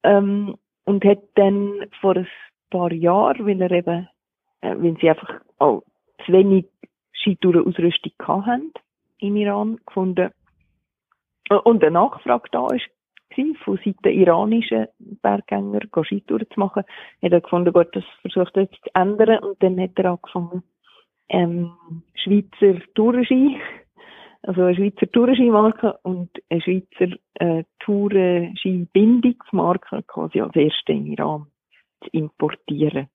Ähm, 0.03 0.55
und 0.85 1.03
hat 1.03 1.23
dann 1.35 1.85
vor 1.99 2.15
ein 2.15 2.27
paar 2.69 2.91
Jahren, 2.91 3.45
weil 3.45 3.61
er 3.61 3.71
eben, 3.71 4.07
äh, 4.61 4.75
weil 4.77 4.97
sie 5.01 5.09
einfach 5.09 5.41
auch 5.57 5.83
zu 6.25 6.31
wenig 6.31 6.65
Skitourenausrüstung 7.13 8.13
hatten 8.27 8.71
im 9.19 9.35
Iran 9.35 9.79
gefunden 9.85 10.31
und 11.49 11.83
eine 11.83 11.91
Nachfrage 11.91 12.49
da 12.51 12.67
ist 12.67 12.89
gewesen, 13.35 13.55
von 13.63 13.79
Seiten 13.83 14.09
iranischen 14.09 14.87
Berggänger, 15.21 15.81
Skitouren 16.03 16.47
zu 16.53 16.59
machen. 16.59 16.83
Er 17.21 17.31
hat 17.31 17.43
gefunden, 17.43 17.73
gut, 17.73 17.87
das 17.93 18.03
versucht 18.21 18.55
er 18.55 18.63
jetzt 18.63 18.83
zu 18.83 18.89
ändern 18.93 19.39
und 19.39 19.61
dann 19.61 19.79
hat 19.79 19.91
er 19.95 20.11
angefangen, 20.11 20.63
ähm, 21.29 21.71
Schweizer 22.13 22.81
Tourenski, 22.93 23.57
also 24.43 24.63
eine 24.63 24.75
Schweizer 24.75 25.09
Tourenski-Marke 25.11 25.97
und 26.03 26.29
eine 26.49 26.61
Schweizer 26.61 27.15
äh, 27.35 27.63
Tourenski-Bindungsmarke 27.79 30.03
quasi 30.03 30.41
als 30.41 30.55
erste 30.55 30.91
im 30.93 31.07
Iran 31.07 31.47
zu 32.03 32.09
importieren. 32.11 33.07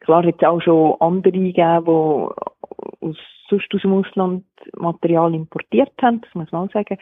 Klar 0.00 0.26
hat 0.26 0.36
es 0.38 0.48
auch 0.48 0.60
schon 0.60 0.96
andere 1.00 1.32
gegeben, 1.32 1.84
die 1.84 1.90
aus, 1.90 3.16
sonst 3.48 3.74
aus 3.74 3.82
dem 3.82 3.92
Ausland 3.92 4.44
Material 4.76 5.34
importiert 5.34 5.92
haben, 6.02 6.22
das 6.22 6.34
muss 6.34 6.50
man 6.52 6.68
auch 6.68 6.72
sagen. 6.72 6.98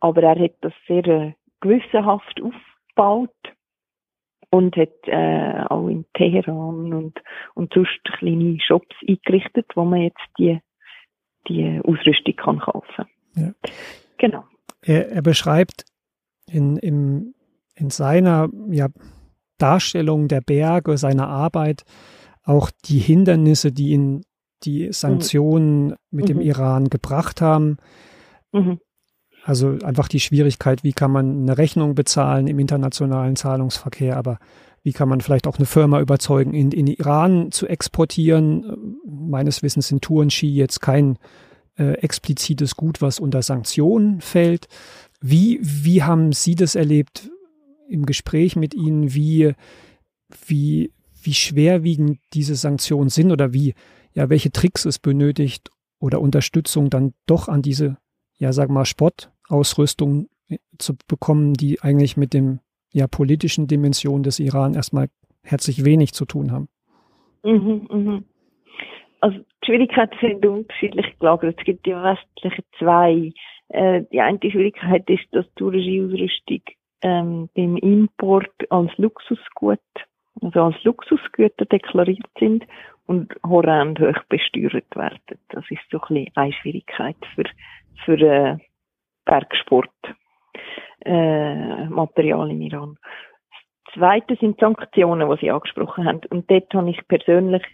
Aber 0.00 0.22
er 0.22 0.38
hat 0.38 0.52
das 0.60 0.72
sehr 0.86 1.06
äh, 1.06 1.32
gewissenhaft 1.62 2.40
aufgebaut 2.42 3.30
und 4.50 4.76
hat 4.76 4.92
äh, 5.04 5.64
auch 5.70 5.88
in 5.88 6.04
Teheran 6.12 6.92
und, 6.92 7.18
und 7.54 7.72
sonst 7.72 8.04
kleine 8.18 8.58
Shops 8.60 8.94
eingerichtet, 9.08 9.66
wo 9.74 9.84
man 9.84 10.02
jetzt 10.02 10.20
die, 10.38 10.60
die 11.48 11.80
Ausrüstung 11.82 12.36
kann 12.36 12.58
kaufen 12.58 13.06
ja. 13.34 13.52
Genau. 14.18 14.44
Er, 14.82 15.10
er 15.10 15.22
beschreibt 15.22 15.84
in, 16.46 16.76
in, 16.76 17.34
in 17.74 17.90
seiner 17.90 18.48
ja, 18.68 18.88
Darstellung 19.58 20.28
der 20.28 20.40
Berge, 20.40 20.96
seiner 20.98 21.28
Arbeit 21.28 21.84
auch 22.44 22.70
die 22.84 22.98
Hindernisse, 22.98 23.72
die 23.72 23.90
ihn 23.90 24.22
die 24.64 24.92
Sanktionen 24.92 25.88
mhm. 25.88 25.96
mit 26.10 26.28
dem 26.28 26.36
mhm. 26.38 26.42
Iran 26.42 26.88
gebracht 26.88 27.40
haben. 27.40 27.78
Mhm. 28.52 28.80
Also 29.44 29.78
einfach 29.82 30.08
die 30.08 30.20
Schwierigkeit, 30.20 30.84
wie 30.84 30.92
kann 30.92 31.10
man 31.10 31.42
eine 31.42 31.58
Rechnung 31.58 31.94
bezahlen 31.94 32.46
im 32.46 32.58
internationalen 32.58 33.34
Zahlungsverkehr, 33.36 34.16
aber 34.16 34.38
Wie 34.82 34.92
kann 34.92 35.08
man 35.08 35.20
vielleicht 35.20 35.46
auch 35.46 35.58
eine 35.58 35.66
Firma 35.66 36.00
überzeugen, 36.00 36.54
in, 36.54 36.72
in 36.72 36.88
Iran 36.88 37.52
zu 37.52 37.68
exportieren? 37.68 38.96
Meines 39.06 39.62
Wissens 39.62 39.88
sind 39.88 40.02
Tourenski 40.02 40.52
jetzt 40.52 40.80
kein 40.80 41.18
äh, 41.78 41.92
explizites 41.98 42.76
Gut, 42.76 43.00
was 43.00 43.20
unter 43.20 43.42
Sanktionen 43.42 44.20
fällt. 44.20 44.66
Wie, 45.20 45.60
wie 45.62 46.02
haben 46.02 46.32
Sie 46.32 46.56
das 46.56 46.74
erlebt 46.74 47.30
im 47.88 48.06
Gespräch 48.06 48.56
mit 48.56 48.74
Ihnen? 48.74 49.14
Wie, 49.14 49.54
wie, 50.46 50.92
wie 51.22 51.34
schwerwiegend 51.34 52.18
diese 52.32 52.56
Sanktionen 52.56 53.08
sind 53.08 53.30
oder 53.30 53.52
wie, 53.52 53.74
ja, 54.14 54.30
welche 54.30 54.50
Tricks 54.50 54.84
es 54.84 54.98
benötigt 54.98 55.70
oder 56.00 56.20
Unterstützung 56.20 56.90
dann 56.90 57.14
doch 57.26 57.46
an 57.46 57.62
diese, 57.62 57.98
ja, 58.42 58.52
sag 58.52 58.70
mal, 58.70 58.84
Sportausrüstung 58.84 60.26
äh, 60.48 60.58
zu 60.76 60.94
bekommen, 61.06 61.54
die 61.54 61.80
eigentlich 61.80 62.16
mit 62.16 62.34
dem 62.34 62.58
ja 62.92 63.06
politischen 63.06 63.68
Dimension 63.68 64.24
des 64.24 64.40
Iran 64.40 64.74
erstmal 64.74 65.06
herzlich 65.44 65.84
wenig 65.84 66.12
zu 66.12 66.24
tun 66.24 66.50
haben. 66.50 66.68
Mhm, 67.44 67.86
mhm. 67.88 68.24
Also 69.20 69.38
die 69.38 69.66
Schwierigkeiten 69.66 70.16
sind 70.20 70.44
unterschiedlich 70.44 71.06
gelagert. 71.20 71.54
Es 71.56 71.64
gibt 71.64 71.86
im 71.86 72.02
Westlichen 72.02 72.64
zwei. 72.78 73.32
Äh, 73.68 74.02
die 74.10 74.20
eine 74.20 74.38
Schwierigkeit 74.40 75.08
ist, 75.08 75.24
dass 75.30 75.46
die 75.56 75.62
Regie-Ausrüstung 75.62 76.62
ähm, 77.02 77.48
beim 77.54 77.76
Import 77.76 78.50
als 78.70 78.90
Luxusgut, 78.98 79.78
also 80.40 80.62
als 80.62 80.82
Luxusgüter 80.82 81.64
deklariert 81.66 82.26
sind 82.40 82.64
und 83.06 83.32
horrend 83.46 84.00
hoch 84.00 84.20
besteuert 84.28 84.96
werden. 84.96 85.38
Das 85.50 85.64
ist 85.70 85.80
so 85.92 86.00
ein 86.00 86.08
bisschen 86.08 86.30
eine 86.34 86.52
Schwierigkeit 86.52 87.16
für, 87.36 87.44
für 88.04 88.18
äh, 88.20 88.56
Bergsport 89.24 89.90
Material 91.04 92.48
im 92.52 92.60
Iran. 92.60 92.96
Das 93.86 93.94
Zweite 93.94 94.36
sind 94.36 94.60
Sanktionen, 94.60 95.28
die 95.28 95.40
Sie 95.40 95.50
angesprochen 95.50 96.06
haben. 96.06 96.20
Und 96.30 96.48
dort 96.48 96.72
habe 96.72 96.90
ich 96.90 97.08
persönlich 97.08 97.64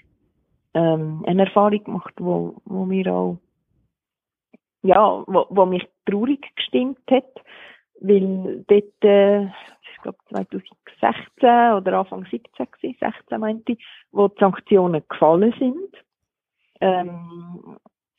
ähm, 0.73 1.25
eine 1.27 1.45
Erfahrung 1.45 1.85
gemacht, 1.85 2.15
wo, 2.19 2.57
wo 2.65 2.87
mir 2.87 3.13
auch 3.13 3.39
ja, 4.83 5.25
wo, 5.27 5.47
wo 5.51 5.67
mich 5.67 5.87
traurig 6.07 6.45
gestimmt 6.57 7.01
hat, 7.11 7.31
weil 8.01 8.65
dort, 8.69 9.05
äh, 9.05 9.45
ich 9.45 10.03
glaube 10.03 10.19
2016 10.31 11.73
oder 11.77 11.99
Anfang 11.99 12.25
17 12.25 12.67
gewesen, 12.71 12.97
16 13.01 13.41
meinte 13.41 13.73
ich, 13.73 13.85
wo 14.13 14.29
die 14.29 14.39
Sanktionen 14.39 15.03
gefallen 15.09 15.53
sind. 15.59 16.05
Ähm, 16.81 17.77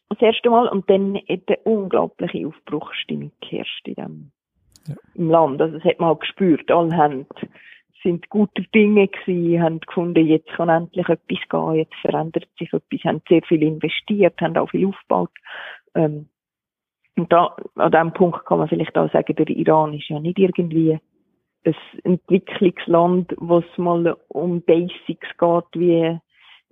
das 0.09 0.21
erste 0.21 0.49
Mal 0.49 0.67
und 0.67 0.89
dann 0.89 1.15
hat 1.15 1.41
eine 1.47 1.57
unglaubliche 1.63 2.47
Aufbruchsstimmung 2.47 3.31
geherrscht 3.41 3.87
in 3.87 3.95
dem 3.95 4.31
ja. 4.87 4.95
im 5.15 5.29
Land. 5.29 5.61
Also 5.61 5.77
das 5.77 5.85
hat 5.85 5.99
man 5.99 6.09
auch 6.09 6.19
gespürt. 6.19 6.69
Alle 6.71 6.95
haben, 6.95 7.25
sind 8.03 8.29
gute 8.29 8.63
Dinge 8.73 9.07
gewesen, 9.07 9.61
haben 9.61 9.79
gefunden, 9.79 10.25
jetzt 10.25 10.49
kann 10.49 10.69
endlich 10.69 11.07
etwas 11.07 11.39
gehen, 11.49 11.75
jetzt 11.75 11.95
verändert 12.01 12.47
sich 12.57 12.71
etwas, 12.73 13.03
haben 13.03 13.21
sehr 13.27 13.41
viel 13.43 13.63
investiert, 13.63 14.39
haben 14.41 14.57
auch 14.57 14.69
viel 14.69 14.87
aufgebaut. 14.87 15.31
Ähm, 15.95 16.29
und 17.15 17.31
da, 17.33 17.55
an 17.75 17.91
diesem 17.91 18.13
Punkt 18.13 18.45
kann 18.45 18.59
man 18.59 18.69
vielleicht 18.69 18.97
auch 18.97 19.11
sagen, 19.11 19.35
der 19.35 19.49
Iran 19.49 19.93
ist 19.93 20.07
ja 20.07 20.19
nicht 20.19 20.39
irgendwie 20.39 20.97
ein 21.65 21.75
Entwicklungsland, 22.03 23.35
wo 23.37 23.57
es 23.57 23.77
mal 23.77 24.15
um 24.29 24.61
Basics 24.61 25.27
geht, 25.37 25.65
wie 25.73 26.17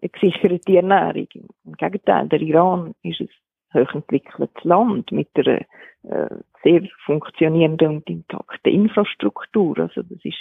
gesicherte 0.02 0.76
Ernährung. 0.76 1.28
Im 1.66 1.74
Gegenteil, 1.74 2.28
der 2.28 2.42
Iran 2.42 2.94
ist 3.04 3.22
ein 3.22 3.30
hochentwickeltes 3.74 4.64
Land 4.64 5.12
mit 5.12 5.30
einer 5.36 5.62
äh, 6.04 6.38
sehr 6.64 6.82
funktionierenden 7.06 7.98
und 7.98 8.10
intakten 8.10 8.74
Infrastruktur. 8.74 9.78
Also 9.80 10.04
das 10.04 10.20
ist 10.24 10.38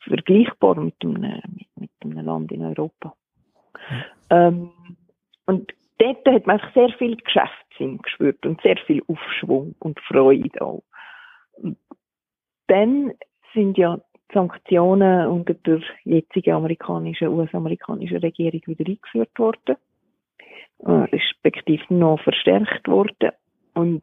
vergleichbar 0.00 0.76
mit 0.76 0.94
einem, 1.02 1.42
mit, 1.76 1.90
einem 2.02 2.24
Land 2.24 2.52
in 2.52 2.64
Europa. 2.64 3.14
Ähm, 4.30 4.70
und 5.46 5.72
dort 5.98 6.26
hat 6.26 6.46
man 6.46 6.60
einfach 6.60 6.74
sehr 6.74 6.90
viel 6.98 7.16
Geschäftssinn 7.16 7.98
gespürt 7.98 8.44
und 8.44 8.60
sehr 8.62 8.76
viel 8.86 9.02
Aufschwung 9.08 9.74
und 9.78 9.98
Freude 10.00 10.60
auch. 10.60 10.82
dann 12.66 13.12
sind 13.54 13.78
ja 13.78 13.98
Sanktionen 14.32 15.28
unter 15.28 15.54
der 15.54 15.80
jetzigen 16.04 16.54
amerikanischen, 16.54 17.28
US-amerikanischen 17.28 18.18
Regierung 18.18 18.60
wieder 18.66 18.84
eingeführt 18.86 19.38
worden, 19.38 19.76
äh, 20.80 20.90
respektive 20.90 21.94
noch 21.94 22.20
verstärkt 22.20 22.88
worden. 22.88 23.30
Und 23.74 24.02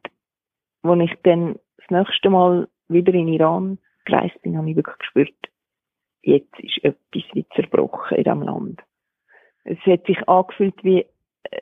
als 0.82 1.10
ich 1.10 1.14
dann 1.22 1.58
das 1.78 1.90
nächste 1.90 2.30
Mal 2.30 2.68
wieder 2.88 3.12
in 3.12 3.28
Iran 3.28 3.78
gereist 4.04 4.40
bin, 4.42 4.56
habe 4.56 4.70
ich 4.70 4.76
wirklich 4.76 4.98
gespürt, 4.98 5.34
jetzt 6.22 6.58
ist 6.60 6.82
etwas 6.84 7.22
wie 7.32 7.46
zerbrochen 7.54 8.16
in 8.16 8.24
diesem 8.24 8.42
Land. 8.42 8.82
Es 9.64 9.78
hat 9.86 10.06
sich 10.06 10.28
angefühlt 10.28 10.82
wie, 10.82 11.06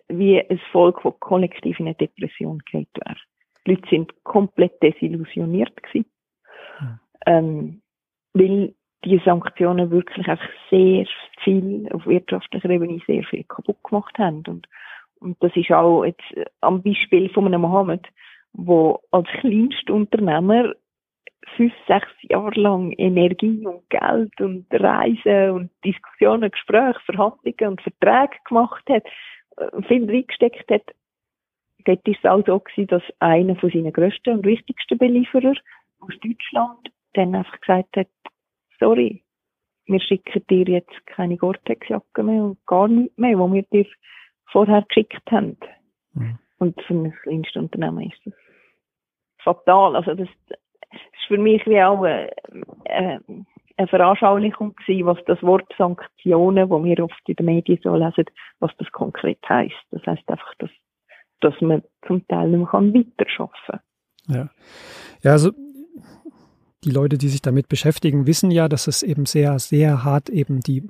wie 0.09 0.41
ein 0.41 0.61
Volk, 0.73 1.01
das 1.03 1.19
kollektiv 1.21 1.79
in 1.79 1.87
eine 1.87 1.95
Depression 1.95 2.61
geht 2.71 2.89
wäre. 2.95 3.17
Die 3.65 3.73
Leute 3.73 3.89
sind 3.91 4.25
komplett 4.25 4.83
desillusioniert 4.83 5.81
gewesen, 5.83 6.07
mhm. 6.81 7.01
ähm, 7.27 7.82
weil 8.35 8.75
die 9.05 9.21
Sanktionen 9.25 9.91
wirklich 9.91 10.29
einfach 10.29 10.49
sehr 10.71 11.07
viel 11.43 11.89
auf 11.93 12.07
wirtschaftlicher 12.07 12.71
Ebene 12.71 13.01
sehr 13.07 13.25
viel 13.25 13.45
kaputt 13.45 13.83
gemacht 13.83 14.17
haben. 14.19 14.43
Und 14.47 14.69
und 15.23 15.41
das 15.41 15.55
ist 15.55 15.71
auch 15.71 16.05
jetzt 16.05 16.51
am 16.61 16.83
Beispiel 16.83 17.31
von 17.31 17.47
einem 17.47 17.61
Mohammed, 17.61 18.05
wo 18.53 19.01
als 19.13 19.29
Kleinstunternehmer 19.41 20.73
fünf, 21.57 21.73
sechs 21.87 22.11
Jahre 22.23 22.61
lang 22.61 22.93
Energie 22.99 23.65
und 23.65 23.89
Geld 23.89 24.41
und 24.41 24.67
Reisen 24.73 25.51
und 25.51 25.71
Diskussionen, 25.85 26.51
Gespräche, 26.51 26.99
Verhandlungen 27.07 27.71
und 27.71 27.81
Verträge 27.83 28.37
gemacht 28.49 28.85
hat, 28.89 29.05
äh, 29.59 29.83
viel 29.83 30.11
reingesteckt 30.11 30.69
hat, 30.71 30.93
dort 31.85 32.09
ist 32.09 32.19
es 32.23 32.31
auch 32.31 32.45
so 32.45 32.85
dass 32.87 33.03
einer 33.21 33.55
von 33.57 33.71
seinen 33.71 33.93
grössten 33.93 34.39
und 34.39 34.47
wichtigsten 34.47 34.99
Belieferer 34.99 35.55
aus 36.01 36.15
Deutschland 36.21 36.91
dann 37.15 37.35
einfach 37.35 37.61
gesagt 37.61 37.97
hat, 37.97 38.09
sorry, 38.79 39.25
wir 39.87 40.01
schicken 40.01 40.45
dir 40.49 40.65
jetzt 40.65 41.07
keine 41.07 41.37
Gore-Tex-Jacke 41.37 42.23
mehr 42.23 42.43
und 42.43 42.67
gar 42.67 42.89
nichts 42.89 43.17
mehr, 43.19 43.39
wo 43.39 43.53
wir 43.53 43.63
dir 43.65 43.87
vorher 44.51 44.83
geschickt 44.83 45.31
haben. 45.31 45.57
Mhm. 46.15 46.39
Und 46.59 46.81
für 46.83 46.95
ein 46.95 47.13
kleinstes 47.23 47.57
Unternehmen 47.57 48.11
ist 48.11 48.21
das 48.25 48.35
fatal. 49.43 49.97
Also 49.97 50.15
das, 50.15 50.29
das 50.49 50.59
ist 50.91 51.27
für 51.27 51.39
mich 51.39 51.65
wie 51.67 51.83
auch 51.83 52.03
eine, 52.03 52.31
äh, 52.85 53.19
eine 53.77 53.89
Veranschaulichung 53.89 54.75
gewesen, 54.77 55.07
was 55.07 55.19
das 55.27 55.43
Wort 55.43 55.67
Sanktionen, 55.77 56.71
wo 56.71 56.83
wir 56.85 57.03
oft 57.03 57.29
in 57.29 57.37
den 57.37 57.47
Medien 57.47 57.81
so 57.83 57.97
lesen, 57.97 58.27
was 58.61 58.71
das 58.79 58.91
konkret 58.93 59.39
heißt. 59.49 59.75
Das 59.91 60.03
heißt 60.07 60.29
einfach, 60.29 60.55
dass, 60.59 60.71
dass 61.41 61.61
man 61.61 61.83
zum 62.07 62.27
Teil 62.29 62.49
nicht 62.49 62.73
mehr 62.73 62.73
weiterarbeiten 62.73 63.51
kann. 63.67 63.81
Ja. 64.29 64.49
Ja, 65.23 65.33
also 65.33 65.51
die 66.85 66.91
Leute, 66.91 67.19
die 67.19 67.29
sich 67.29 67.43
damit 67.43 67.69
beschäftigen, 67.69 68.27
wissen 68.27 68.51
ja, 68.51 68.69
dass 68.69 68.87
es 68.87 69.03
eben 69.03 69.27
sehr, 69.27 69.59
sehr 69.59 70.05
hart 70.05 70.29
eben 70.29 70.61
die, 70.61 70.89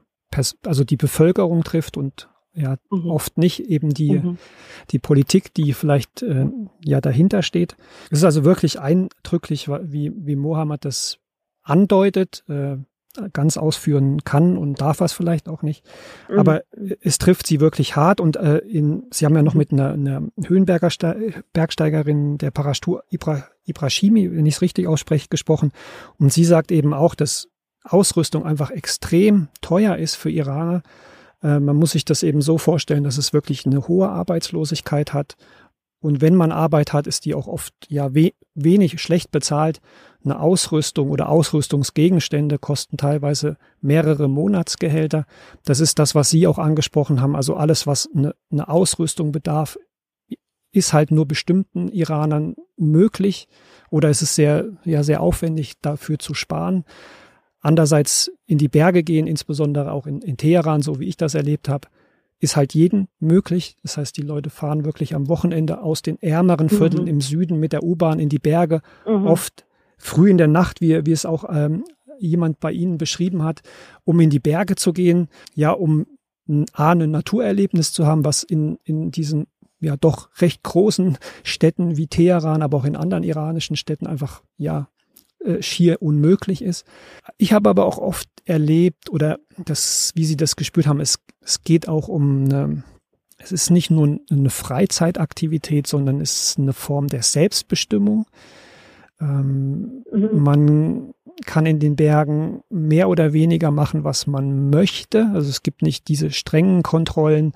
also 0.65 0.85
die 0.85 0.97
Bevölkerung 0.97 1.65
trifft 1.65 1.97
und 1.97 2.29
ja 2.55 2.77
mhm. 2.91 3.11
oft 3.11 3.39
nicht 3.39 3.61
eben 3.61 3.95
die, 3.95 4.19
mhm. 4.19 4.39
die 4.91 4.99
Politik, 4.99 5.55
die 5.55 5.73
vielleicht 5.73 6.23
äh, 6.23 6.47
ja 6.85 7.01
dahinter 7.01 7.43
steht. 7.43 7.77
Es 8.11 8.19
ist 8.19 8.25
also 8.25 8.45
wirklich 8.45 8.81
eindrücklich, 8.81 9.69
wie, 9.69 10.13
wie 10.15 10.37
Mohammed 10.37 10.85
das 10.85 11.19
andeutet, 11.63 12.45
äh, 12.49 12.77
ganz 13.33 13.57
ausführen 13.57 14.25
kann 14.25 14.57
und 14.57 14.81
darf 14.81 15.01
es 15.01 15.13
vielleicht 15.13 15.49
auch 15.49 15.63
nicht. 15.63 15.85
Mhm. 16.31 16.39
Aber 16.39 16.63
es 17.01 17.19
trifft 17.19 17.47
sie 17.47 17.61
wirklich 17.61 17.97
hart 17.97 18.21
und 18.21 18.37
äh, 18.37 18.59
in, 18.59 19.05
sie 19.11 19.25
haben 19.25 19.37
ja 19.37 19.43
noch 19.43 19.55
mhm. 19.55 19.59
mit 19.59 19.73
einer, 19.73 19.93
einer 19.93 20.23
Höhenberger 20.45 20.89
Bergsteigerin 21.53 22.39
der 22.39 22.51
Parashtur 22.51 23.05
Ibra, 23.11 23.45
Ibrahimi, 23.65 24.35
wenn 24.35 24.47
ich 24.47 24.57
es 24.57 24.63
richtig 24.63 24.87
ausspreche, 24.87 25.29
gesprochen. 25.29 25.73
Und 26.19 26.33
sie 26.33 26.45
sagt 26.45 26.73
eben 26.73 26.95
auch, 26.95 27.15
dass 27.15 27.49
Ausrüstung 27.85 28.45
einfach 28.47 28.71
extrem 28.71 29.49
teuer 29.61 29.97
ist 29.97 30.15
für 30.15 30.31
Iraner 30.31 30.83
äh, 31.43 31.61
man 31.61 31.77
muss 31.77 31.93
sich 31.93 32.05
das 32.05 32.23
eben 32.23 32.41
so 32.41 32.59
vorstellen, 32.59 33.05
dass 33.05 33.19
es 33.19 33.33
wirklich 33.33 33.67
eine 33.67 33.89
hohe 33.89 34.09
Arbeitslosigkeit 34.09 35.13
hat. 35.13 35.37
Und 36.01 36.21
wenn 36.21 36.35
man 36.35 36.51
Arbeit 36.51 36.93
hat, 36.93 37.07
ist 37.07 37.25
die 37.25 37.35
auch 37.35 37.47
oft 37.47 37.75
ja 37.89 38.15
we 38.15 38.33
wenig 38.55 39.01
schlecht 39.01 39.31
bezahlt. 39.31 39.81
Eine 40.25 40.41
Ausrüstung 40.41 41.11
oder 41.11 41.29
Ausrüstungsgegenstände 41.29 42.59
kosten 42.59 42.97
teilweise 42.97 43.57
mehrere 43.81 44.29
Monatsgehälter. 44.29 45.27
Das 45.65 45.81
ist 45.81 45.99
das, 45.99 46.15
was 46.15 46.31
Sie 46.31 46.47
auch 46.47 46.59
angesprochen 46.59 47.21
haben. 47.21 47.35
Also 47.35 47.57
alles, 47.57 47.87
was 47.87 48.09
eine, 48.15 48.35
eine 48.51 48.69
Ausrüstung 48.69 49.33
bedarf, 49.33 49.79
ist 50.73 50.93
halt 50.93 51.11
nur 51.11 51.27
bestimmten 51.27 51.89
Iranern 51.89 52.55
möglich 52.77 53.49
oder 53.91 54.09
ist 54.09 54.23
es 54.23 54.35
sehr, 54.35 54.71
ja, 54.85 55.03
sehr 55.03 55.21
aufwendig 55.21 55.75
dafür 55.81 56.19
zu 56.19 56.35
sparen. 56.35 56.85
Andererseits 57.61 58.33
in 58.47 58.59
die 58.59 58.69
Berge 58.69 59.03
gehen, 59.03 59.27
insbesondere 59.27 59.93
auch 59.93 60.07
in, 60.07 60.21
in 60.23 60.37
Teheran, 60.37 60.83
so 60.83 60.99
wie 60.99 61.07
ich 61.07 61.17
das 61.17 61.35
erlebt 61.35 61.69
habe, 61.69 61.89
ist 62.41 62.57
halt 62.57 62.75
jeden 62.75 63.09
möglich. 63.21 63.77
Das 63.83 63.97
heißt, 63.97 64.17
die 64.17 64.23
Leute 64.23 64.51
fahren 64.51 64.85
wirklich 64.85 65.15
am 65.15 65.29
Wochenende 65.29 65.81
aus 65.81 66.03
den 66.03 66.21
ärmeren 66.21 66.67
mhm. 66.67 66.77
Vierteln 66.77 67.03
mhm. 67.05 67.09
im 67.09 67.21
Süden 67.21 67.61
mit 67.61 67.73
der 67.73 67.85
U-Bahn 67.85 68.19
in 68.19 68.29
die 68.29 68.41
Berge, 68.41 68.81
mhm. 69.07 69.27
oft 69.27 69.65
früh 70.03 70.31
in 70.31 70.39
der 70.39 70.49
Nacht, 70.49 70.81
wie, 70.81 71.07
wie 71.07 71.13
es 71.13 71.25
auch 71.25 71.45
ähm, 71.49 71.85
jemand 72.19 72.61
bei 72.61 72.73
Ihnen 72.73 72.99
beschrieben 72.99 73.43
hat, 73.43 73.63
um 74.05 74.19
in 74.21 74.31
die 74.31 74.41
Berge 74.41 74.75
zu 74.75 74.93
gehen, 74.93 75.29
ja, 75.55 75.71
um 75.71 76.07
A, 76.73 76.91
ein 76.91 77.11
Naturerlebnis 77.11 77.93
zu 77.93 78.05
haben, 78.05 78.25
was 78.25 78.43
in, 78.43 78.79
in 78.85 79.13
diesen 79.13 79.47
ja 79.81 79.97
doch 79.97 80.29
recht 80.41 80.63
großen 80.63 81.19
Städten 81.45 81.97
wie 81.97 82.09
Teheran, 82.09 82.63
aber 82.63 82.79
auch 82.79 82.85
in 82.85 82.97
anderen 82.97 83.25
iranischen 83.25 83.77
Städten 83.77 84.07
einfach 84.07 84.43
ja 84.57 84.89
äh, 85.45 85.63
schier 85.63 86.03
unmöglich 86.03 86.63
ist. 86.63 86.85
Ich 87.39 87.53
habe 87.53 87.71
aber 87.71 87.87
auch 87.87 87.99
oft 87.99 88.29
erlebt 88.45 89.11
oder 89.11 89.39
das, 89.65 90.11
wie 90.15 90.25
Sie 90.25 90.37
das 90.37 90.57
gespürt 90.57 90.87
haben, 90.87 91.01
es, 91.01 91.21
es 91.41 91.63
geht 91.63 91.89
auch 91.89 92.09
um 92.09 92.45
eine, 92.45 92.85
es 93.39 93.53
ist 93.53 93.71
nicht 93.71 93.91
nur 93.91 94.19
eine 94.31 94.51
Freizeitaktivität, 94.51 95.87
sondern 95.87 96.21
es 96.21 96.51
ist 96.51 96.59
eine 96.59 96.73
Form 96.73 97.07
der 97.07 97.23
Selbstbestimmung. 97.23 98.27
Ähm, 99.23 100.05
mhm. 100.13 100.31
Man 100.33 101.15
kann 101.47 101.65
in 101.65 101.79
den 101.79 101.97
Bergen 101.97 102.63
mehr 102.69 103.09
oder 103.09 103.33
weniger 103.33 103.71
machen, 103.71 104.05
was 104.05 104.27
man 104.27 104.71
möchte. 104.71 105.31
Also 105.33 105.49
es 105.49 105.63
gibt 105.63 105.83
nicht 105.83 106.09
diese 106.09 106.31
strengen 106.31 106.83
Kontrollen. 106.83 107.53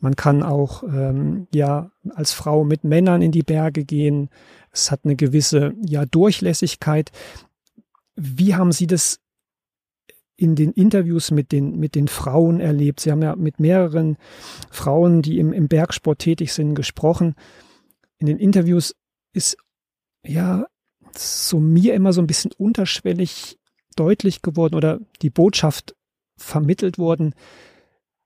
Man 0.00 0.14
kann 0.14 0.42
auch 0.42 0.84
ähm, 0.84 1.48
ja 1.52 1.90
als 2.14 2.32
Frau 2.32 2.64
mit 2.64 2.84
Männern 2.84 3.22
in 3.22 3.32
die 3.32 3.42
Berge 3.42 3.84
gehen. 3.84 4.28
Es 4.70 4.90
hat 4.90 5.00
eine 5.04 5.16
gewisse 5.16 5.74
ja 5.84 6.06
Durchlässigkeit. 6.06 7.10
Wie 8.14 8.54
haben 8.54 8.72
Sie 8.72 8.86
das 8.86 9.20
in 10.36 10.54
den 10.54 10.72
Interviews 10.72 11.30
mit 11.30 11.50
den, 11.50 11.78
mit 11.78 11.94
den 11.94 12.08
Frauen 12.08 12.60
erlebt? 12.60 13.00
Sie 13.00 13.10
haben 13.10 13.22
ja 13.22 13.34
mit 13.34 13.58
mehreren 13.58 14.16
Frauen, 14.70 15.22
die 15.22 15.38
im, 15.38 15.52
im 15.52 15.68
Bergsport 15.68 16.20
tätig 16.20 16.52
sind, 16.52 16.74
gesprochen. 16.74 17.34
In 18.18 18.26
den 18.26 18.38
Interviews 18.38 18.94
ist 19.32 19.56
ja 20.24 20.66
so 21.18 21.60
mir 21.60 21.94
immer 21.94 22.12
so 22.12 22.20
ein 22.20 22.26
bisschen 22.26 22.52
unterschwellig 22.56 23.58
deutlich 23.96 24.42
geworden 24.42 24.74
oder 24.74 25.00
die 25.22 25.30
Botschaft 25.30 25.94
vermittelt 26.36 26.98
worden, 26.98 27.34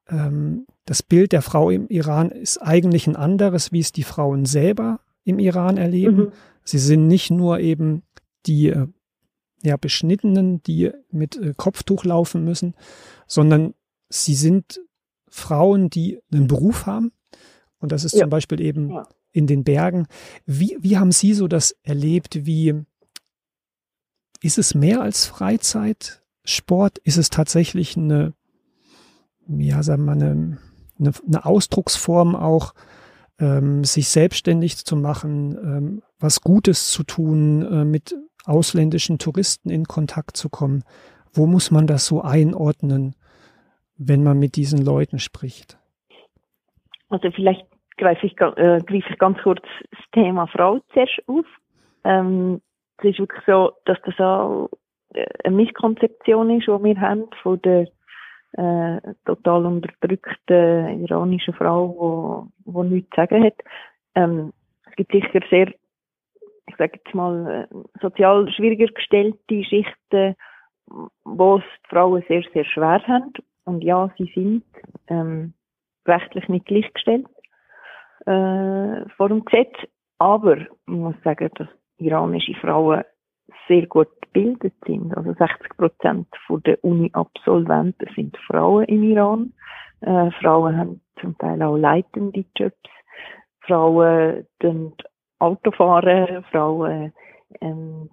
ähm, 0.09 0.67
das 0.85 1.03
Bild 1.03 1.33
der 1.33 1.43
Frau 1.43 1.71
im 1.71 1.89
Iran 1.89 2.31
ist 2.31 2.59
eigentlich 2.59 3.07
ein 3.07 3.17
anderes, 3.17 3.73
wie 3.73 3.81
es 3.81 3.93
die 3.93 4.03
Frauen 4.03 4.45
selber 4.45 5.01
im 5.25 5.39
Iran 5.39 5.77
erleben. 5.77 6.17
Mhm. 6.17 6.33
Sie 6.65 6.79
sind 6.79 7.07
nicht 7.07 7.31
nur 7.31 7.61
eben 7.61 8.03
die 8.47 8.69
äh, 8.69 8.87
ja, 9.63 9.77
Beschnittenen, 9.77 10.63
die 10.63 10.91
mit 11.11 11.37
äh, 11.37 11.55
Kopftuch 11.57 12.05
laufen 12.05 12.45
müssen, 12.45 12.75
sondern 13.27 13.75
sie 14.09 14.35
sind 14.35 14.81
Frauen, 15.29 15.91
die 15.91 16.19
einen 16.33 16.49
Beruf 16.49 16.87
haben. 16.87 17.13
Und 17.79 17.93
das 17.93 18.05
ist 18.05 18.15
ja. 18.15 18.21
zum 18.21 18.31
Beispiel 18.31 18.61
eben 18.61 18.91
ja 18.91 19.07
in 19.33 19.47
den 19.47 19.65
Bergen. 19.65 20.07
Wie, 20.47 20.77
wie 20.81 20.99
haben 20.99 21.13
Sie 21.13 21.35
so 21.35 21.49
das 21.49 21.77
erlebt? 21.83 22.47
Wie 22.47 22.75
ist 24.43 24.59
es 24.59 24.75
mehr 24.75 25.01
als 25.01 25.27
Freizeitsport? 25.27 26.99
Ist 26.99 27.19
es 27.19 27.31
tatsächlich 27.31 27.97
eine, 27.97 28.35
ja, 29.47 29.83
sagen 29.83 30.05
wir 30.05 30.15
mal, 30.15 30.23
eine, 30.23 30.59
eine, 30.99 31.13
eine 31.27 31.45
Ausdrucksform 31.45 32.35
auch, 32.35 32.75
ähm, 33.39 33.85
sich 33.85 34.09
selbstständig 34.09 34.85
zu 34.85 34.97
machen, 34.97 35.57
ähm, 35.57 36.03
was 36.19 36.43
Gutes 36.43 36.91
zu 36.91 37.03
tun, 37.05 37.63
äh, 37.63 37.85
mit 37.85 38.15
ausländischen 38.45 39.19
Touristen 39.19 39.71
in 39.71 39.87
Kontakt 39.87 40.37
zu 40.37 40.49
kommen? 40.49 40.85
Wo 41.33 41.47
muss 41.47 41.71
man 41.71 41.87
das 41.87 42.07
so 42.07 42.23
einordnen, 42.23 43.15
wenn 43.97 44.23
man 44.23 44.39
mit 44.39 44.57
diesen 44.57 44.83
Leuten 44.85 45.19
spricht? 45.19 45.79
Also 47.09 47.31
vielleicht 47.31 47.70
greife 48.01 48.27
ich, 48.27 48.33
äh, 48.33 48.81
greife 48.81 49.11
ich 49.11 49.19
ganz 49.19 49.39
kurz 49.43 49.63
das 49.91 50.01
Thema 50.13 50.47
Frau 50.47 50.81
zuerst 50.93 51.23
auf. 51.27 51.47
Ähm, 52.05 52.61
es 52.99 53.11
ist 53.11 53.19
wirklich 53.19 53.43
so, 53.47 53.73
dass 53.85 53.99
das 54.05 54.19
auch 54.19 54.71
äh, 55.15 55.27
eine 55.45 55.57
Misskonzeption 55.57 56.51
ist, 56.51 56.67
die 56.67 56.85
wir 56.85 57.01
haben 57.01 57.29
von 57.43 57.61
der 57.63 57.87
äh, 58.53 59.01
total 59.25 59.67
unterdrückten 59.67 61.05
iranischen 61.05 61.55
Frau, 61.55 62.49
die, 62.65 62.73
die 62.73 62.95
nichts 62.95 63.11
zu 63.11 63.17
sagen 63.17 63.45
hat. 63.45 63.57
Ähm, 64.15 64.53
es 64.89 64.97
gibt 64.97 65.13
sicher 65.13 65.41
sehr, 65.51 65.69
ich 66.67 66.77
sage 66.77 66.99
jetzt 67.03 67.15
mal, 67.15 67.69
äh, 67.71 67.77
sozial 68.01 68.51
schwieriger 68.51 68.93
gestellte 68.93 69.65
Schichten, 69.65 70.35
wo 71.25 71.59
es 71.59 71.65
die 71.85 71.89
Frauen 71.91 72.25
sehr, 72.27 72.43
sehr 72.53 72.65
schwer 72.65 73.07
haben. 73.07 73.33
Und 73.65 73.85
ja, 73.85 74.11
sie 74.19 74.31
sind 74.35 74.65
ähm, 75.09 75.53
rechtlich 76.07 76.49
nicht 76.49 76.67
gleichgestellt 76.67 77.27
äh, 78.27 79.09
vor 79.17 79.29
dem 79.29 79.45
Gesetz. 79.45 79.75
Aber 80.19 80.57
man 80.87 81.01
muss 81.01 81.23
sagen, 81.25 81.51
dass 81.55 81.69
iranische 81.99 82.55
Frauen 82.55 83.05
sehr 83.69 83.87
gut 83.87 84.09
gebildet 84.21 84.75
sind. 84.87 85.17
Also 85.17 85.33
60 85.33 85.77
Prozent 85.77 86.29
der 86.67 86.83
Uni-Absolventen 86.85 88.09
sind 88.15 88.37
Frauen 88.47 88.85
im 88.85 89.03
Iran. 89.03 89.53
Äh, 90.01 90.31
Frauen 90.41 90.77
haben 90.77 91.01
zum 91.21 91.37
Teil 91.39 91.63
auch 91.63 91.77
leitende 91.77 92.45
Jobs. 92.57 92.77
Frauen 93.61 94.47
sind 94.61 95.03
Autofahren, 95.39 96.45
Frauen 96.51 97.13
ähm, 97.61 98.11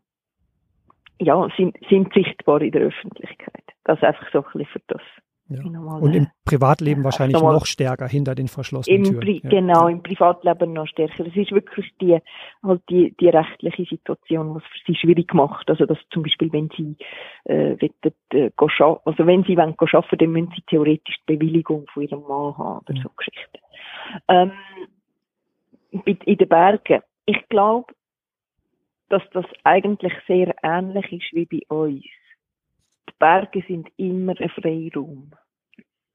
ja, 1.19 1.47
sind, 1.57 1.77
sind 1.89 2.13
sichtbar 2.13 2.61
in 2.61 2.71
der 2.71 2.83
Öffentlichkeit. 2.83 3.63
Das 3.83 4.01
einfach 4.03 4.29
so 4.31 4.39
ein 4.39 4.43
bisschen 4.53 4.65
für 4.67 4.81
das 4.87 5.01
ja. 5.49 5.63
Und 5.63 6.13
im 6.13 6.27
Privatleben 6.45 7.03
wahrscheinlich 7.03 7.41
noch 7.41 7.65
stärker 7.65 8.07
hinter 8.07 8.35
den 8.35 8.47
verschlossenen 8.47 9.05
im 9.05 9.19
Türen. 9.19 9.39
Ja. 9.43 9.49
Genau, 9.49 9.87
im 9.87 10.03
Privatleben 10.03 10.73
noch 10.73 10.87
stärker. 10.87 11.25
Es 11.25 11.35
ist 11.35 11.51
wirklich 11.51 11.91
die, 12.01 12.17
halt 12.63 12.81
die, 12.89 13.15
die 13.19 13.29
rechtliche 13.29 13.85
Situation, 13.85 14.55
was 14.55 14.63
für 14.63 14.91
sie 14.91 14.95
schwierig 14.97 15.33
macht. 15.33 15.69
Also, 15.69 15.85
dass 15.85 15.97
zum 16.11 16.23
Beispiel, 16.23 16.51
wenn 16.51 16.69
sie, 16.75 16.97
äh, 17.45 17.77
wollen, 17.79 18.13
äh, 18.33 18.51
also 19.05 19.27
wenn 19.27 19.43
sie 19.43 19.57
wollen 19.57 19.75
arbeiten, 19.79 20.17
dann 20.17 20.31
müssen 20.31 20.53
sie 20.55 20.63
theoretisch 20.67 21.15
die 21.27 21.37
Bewilligung 21.37 21.85
von 21.93 22.03
ihrem 22.03 22.21
Mann 22.21 22.57
haben 22.57 22.79
oder 22.79 22.93
ja. 22.95 23.03
so 23.03 23.09
Geschichten. 23.15 23.57
Ähm, 24.27 24.51
in 26.05 26.37
den 26.37 26.49
Bergen. 26.49 27.01
Ich 27.25 27.47
glaube, 27.49 27.93
dass 29.09 29.23
das 29.31 29.45
eigentlich 29.63 30.13
sehr 30.27 30.53
ähnlich 30.63 31.11
ist 31.11 31.33
wie 31.33 31.45
bei 31.45 31.75
uns 31.75 32.03
Berge 33.19 33.63
sind 33.67 33.89
immer 33.97 34.33
ein 34.39 34.49
Freiraum. 34.49 35.31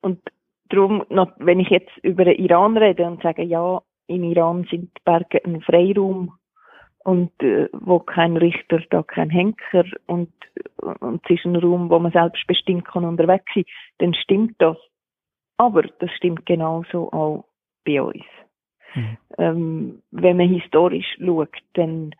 Und 0.00 0.20
darum, 0.68 1.04
wenn 1.38 1.60
ich 1.60 1.68
jetzt 1.68 1.96
über 2.02 2.24
den 2.24 2.36
Iran 2.36 2.76
rede 2.76 3.04
und 3.06 3.22
sage, 3.22 3.42
ja, 3.42 3.80
im 4.06 4.24
Iran 4.24 4.66
sind 4.70 4.90
Berge 5.04 5.44
ein 5.44 5.60
Freiraum 5.62 6.36
und 7.04 7.30
äh, 7.42 7.68
wo 7.72 7.98
kein 7.98 8.36
Richter, 8.36 8.80
da 8.90 9.02
kein 9.02 9.30
Henker 9.30 9.84
und, 10.06 10.32
und 10.76 11.22
es 11.24 11.38
ist 11.38 11.44
ein 11.44 11.56
Raum, 11.56 11.90
wo 11.90 11.98
man 11.98 12.12
selbst 12.12 12.46
bestimmt 12.46 12.84
kann 12.84 13.04
unterwegs 13.04 13.52
sein, 13.54 13.64
dann 13.98 14.14
stimmt 14.14 14.54
das. 14.58 14.76
Aber 15.56 15.82
das 15.82 16.10
stimmt 16.16 16.46
genauso 16.46 17.12
auch 17.12 17.44
bei 17.84 18.00
uns. 18.02 18.24
Mhm. 18.94 19.18
Ähm, 19.38 20.02
wenn 20.10 20.36
man 20.36 20.48
historisch 20.48 21.16
schaut, 21.18 21.56
dann 21.74 22.14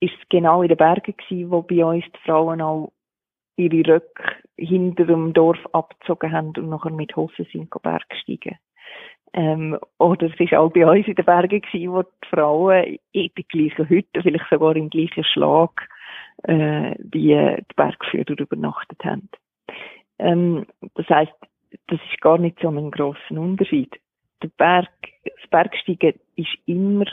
ist 0.00 0.14
es 0.20 0.28
genau 0.28 0.62
in 0.62 0.68
den 0.68 0.76
Bergen 0.76 1.14
gewesen, 1.16 1.50
wo 1.50 1.62
bei 1.62 1.84
uns 1.84 2.04
die 2.04 2.20
Frauen 2.24 2.60
auch 2.60 2.92
ihre 3.60 3.94
Röcke 3.94 4.22
hinter 4.56 5.04
dem 5.06 5.32
Dorf 5.32 5.58
abgezogen 5.72 6.32
haben 6.32 6.52
und 6.56 6.68
nachher 6.68 6.92
mit 6.92 7.14
Hosen 7.16 7.46
sind 7.52 7.70
Bergsteigen. 7.82 8.58
Ähm, 9.32 9.78
oder 9.98 10.26
es 10.26 10.38
war 10.38 10.60
auch 10.60 10.72
bei 10.72 10.84
uns 10.84 11.06
in 11.06 11.14
den 11.14 11.24
Bergen 11.24 11.60
gewesen, 11.60 11.92
wo 11.92 12.02
die 12.02 12.28
Frauen 12.28 12.98
in 13.12 13.30
der 13.36 13.44
gleichen 13.44 13.88
Hütte, 13.88 14.22
vielleicht 14.22 14.48
sogar 14.50 14.74
im 14.74 14.90
gleichen 14.90 15.24
Schlag, 15.24 15.88
äh, 16.42 16.94
wie 16.98 17.34
die 17.34 17.74
Bergführer 17.76 18.38
übernachtet 18.38 19.04
haben. 19.04 19.28
Ähm, 20.18 20.66
das 20.94 21.08
heisst, 21.08 21.32
das 21.86 22.00
ist 22.10 22.20
gar 22.20 22.38
nicht 22.38 22.58
so 22.60 22.68
ein 22.68 22.90
grosser 22.90 23.30
Unterschied. 23.30 23.94
Der 24.42 24.48
Berg, 24.56 24.90
das 25.24 25.50
Bergsteigen 25.50 26.18
ist 26.34 26.56
immer, 26.66 27.04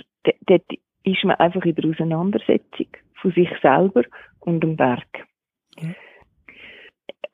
dort 0.48 0.66
ist 1.04 1.24
man 1.24 1.36
einfach 1.36 1.64
in 1.66 1.76
der 1.76 1.90
Auseinandersetzung 1.90 2.88
von 3.22 3.32
sich 3.32 3.50
selber 3.62 4.04
und 4.40 4.62
dem 4.62 4.76
Berg. 4.76 5.28
Okay 5.78 5.96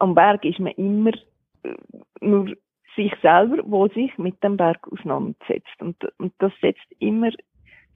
am 0.03 0.15
Berg 0.15 0.43
ist 0.45 0.59
man 0.59 0.73
immer 0.73 1.11
äh, 1.63 1.73
nur 2.21 2.53
sich 2.95 3.13
selber, 3.21 3.63
wo 3.65 3.87
sich 3.87 4.15
mit 4.17 4.43
dem 4.43 4.57
Berg 4.57 4.79
auseinandersetzt. 4.91 5.79
Und, 5.79 5.97
und 6.19 6.33
das 6.39 6.51
setzt 6.61 6.85
immer 6.99 7.31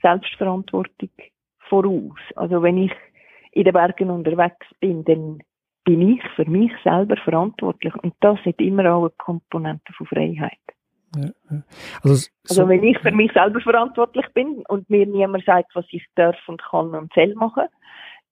Selbstverantwortung 0.02 1.10
voraus. 1.70 2.20
Also 2.36 2.63
wenn 2.63 2.78
ich 2.78 2.91
in 3.52 3.65
den 3.65 3.74
Bergen 3.74 4.10
unterwegs 4.10 4.65
bin, 4.80 5.04
dann 5.06 5.39
bin 5.84 6.15
ich 6.15 6.22
für 6.36 6.50
mich 6.50 6.72
selber 6.84 7.17
verantwortlich. 7.17 7.93
Und 8.04 8.13
das 8.22 8.39
hat 8.39 8.60
immer 8.60 8.91
auch 8.93 9.04
eine 9.04 9.13
Komponente 9.17 9.93
von 9.93 10.08
Freiheit. 10.08 10.60
Ja, 11.15 11.30
ja. 11.50 11.63
Also, 12.04 12.15
so, 12.43 12.62
also, 12.62 12.70
wenn 12.70 12.84
ich 12.84 13.00
für 13.00 13.12
mich 13.12 13.32
selber 13.34 13.62
verantwortlich 13.62 14.26
bin 14.34 14.63
und 14.67 14.89
mir 14.89 15.06
niemand 15.06 15.46
sagt, 15.46 15.76
was 15.76 15.86
ich 15.91 16.06
darf 16.15 16.38
und 16.48 16.62
kann 16.62 16.93
und 16.93 17.13
soll 17.13 17.34
machen, 17.36 17.67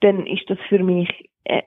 dann 0.02 0.26
ist 0.28 0.50
das 0.50 0.58
für 0.68 0.84
mich 0.84 1.10
äh, 1.46 1.62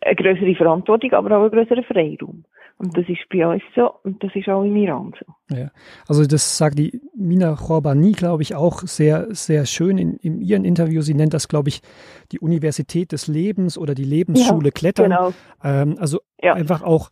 eine 0.00 0.16
größere 0.16 0.54
Verantwortung, 0.54 1.12
aber 1.12 1.36
auch 1.36 1.42
einen 1.42 1.50
größeren 1.50 1.84
Freiraum. 1.84 2.44
Und 2.78 2.96
das 2.96 3.08
ist 3.08 3.28
bei 3.28 3.44
uns 3.44 3.62
so 3.74 3.90
und 4.04 4.22
das 4.22 4.30
ist 4.36 4.48
auch 4.48 4.62
im 4.62 4.76
Iran 4.76 5.12
so. 5.18 5.54
Ja, 5.54 5.70
also 6.06 6.24
das 6.24 6.56
sagt 6.56 6.78
die 6.78 7.00
Mina 7.16 7.56
Khorbani, 7.56 8.12
glaube 8.12 8.42
ich, 8.44 8.54
auch 8.54 8.82
sehr, 8.82 9.26
sehr 9.30 9.66
schön 9.66 9.98
in, 9.98 10.14
in 10.18 10.40
ihren 10.40 10.64
Interview. 10.64 11.00
Sie 11.02 11.14
nennt 11.14 11.34
das, 11.34 11.48
glaube 11.48 11.70
ich, 11.70 11.82
die 12.30 12.38
Universität 12.38 13.10
des 13.10 13.26
Lebens 13.26 13.76
oder 13.76 13.96
die 13.96 14.04
Lebensschule 14.04 14.68
ja, 14.68 14.70
Klettern. 14.70 15.10
Genau. 15.10 15.32
Ähm, 15.64 15.96
also 15.98 16.20
ja. 16.40 16.54
einfach 16.54 16.84
auch, 16.84 17.10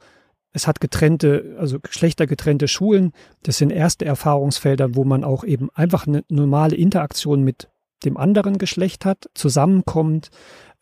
es 0.53 0.69
hat 0.69 0.81
getrennte, 0.81 1.57
also 1.59 1.81
geschlechtergetrennte 1.81 2.69
Schulen. 2.69 3.11
Das 3.43 3.59
sind 3.59 3.71
erste 3.73 4.05
Erfahrungsfelder, 4.05 4.95
wo 4.95 5.03
man 5.03 5.25
auch 5.25 5.43
eben 5.43 5.69
einfach 5.75 6.07
eine 6.07 6.23
normale 6.29 6.77
Interaktion 6.77 7.43
mit 7.43 7.69
dem 8.05 8.17
anderen 8.17 8.59
Geschlecht 8.59 9.05
hat, 9.05 9.31
zusammenkommt, 9.35 10.31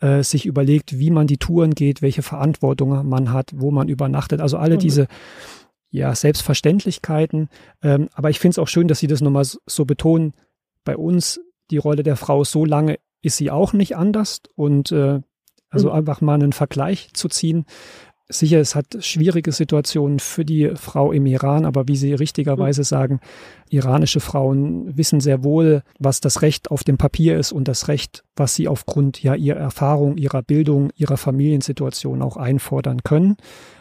äh, 0.00 0.22
sich 0.22 0.46
überlegt, 0.46 0.98
wie 0.98 1.10
man 1.10 1.26
die 1.26 1.38
Touren 1.38 1.74
geht, 1.74 2.02
welche 2.02 2.22
Verantwortung 2.22 3.08
man 3.08 3.32
hat, 3.32 3.52
wo 3.54 3.70
man 3.70 3.88
übernachtet. 3.88 4.40
Also 4.40 4.58
alle 4.58 4.74
mhm. 4.76 4.80
diese 4.80 5.06
ja, 5.90 6.14
Selbstverständlichkeiten. 6.14 7.48
Ähm, 7.82 8.08
aber 8.14 8.30
ich 8.30 8.40
finde 8.40 8.54
es 8.54 8.58
auch 8.58 8.68
schön, 8.68 8.88
dass 8.88 8.98
Sie 8.98 9.06
das 9.06 9.20
nochmal 9.20 9.46
so 9.66 9.84
betonen. 9.84 10.34
Bei 10.82 10.96
uns, 10.96 11.40
die 11.70 11.78
Rolle 11.78 12.02
der 12.02 12.16
Frau, 12.16 12.44
so 12.44 12.64
lange 12.64 12.98
ist 13.22 13.36
sie 13.36 13.50
auch 13.50 13.72
nicht 13.72 13.96
anders. 13.96 14.42
Und 14.54 14.92
äh, 14.92 15.20
also 15.70 15.88
mhm. 15.88 15.94
einfach 15.94 16.20
mal 16.20 16.34
einen 16.34 16.52
Vergleich 16.52 17.10
zu 17.14 17.28
ziehen. 17.28 17.64
Sicher, 18.30 18.58
es 18.58 18.74
hat 18.74 18.96
schwierige 19.00 19.52
Situationen 19.52 20.18
für 20.18 20.46
die 20.46 20.72
Frau 20.76 21.12
im 21.12 21.26
Iran, 21.26 21.66
aber 21.66 21.88
wie 21.88 21.96
Sie 21.96 22.14
richtigerweise 22.14 22.80
mhm. 22.80 22.84
sagen, 22.84 23.20
iranische 23.68 24.20
Frauen 24.20 24.96
wissen 24.96 25.20
sehr 25.20 25.44
wohl, 25.44 25.82
was 25.98 26.20
das 26.20 26.40
Recht 26.40 26.70
auf 26.70 26.84
dem 26.84 26.96
Papier 26.96 27.38
ist 27.38 27.52
und 27.52 27.68
das 27.68 27.88
Recht, 27.88 28.24
was 28.34 28.54
sie 28.54 28.66
aufgrund 28.66 29.22
ja 29.22 29.34
ihrer 29.34 29.58
Erfahrung, 29.58 30.16
ihrer 30.16 30.40
Bildung, 30.40 30.90
ihrer 30.96 31.18
Familiensituation 31.18 32.22
auch 32.22 32.38
einfordern 32.38 33.02
können. 33.02 33.36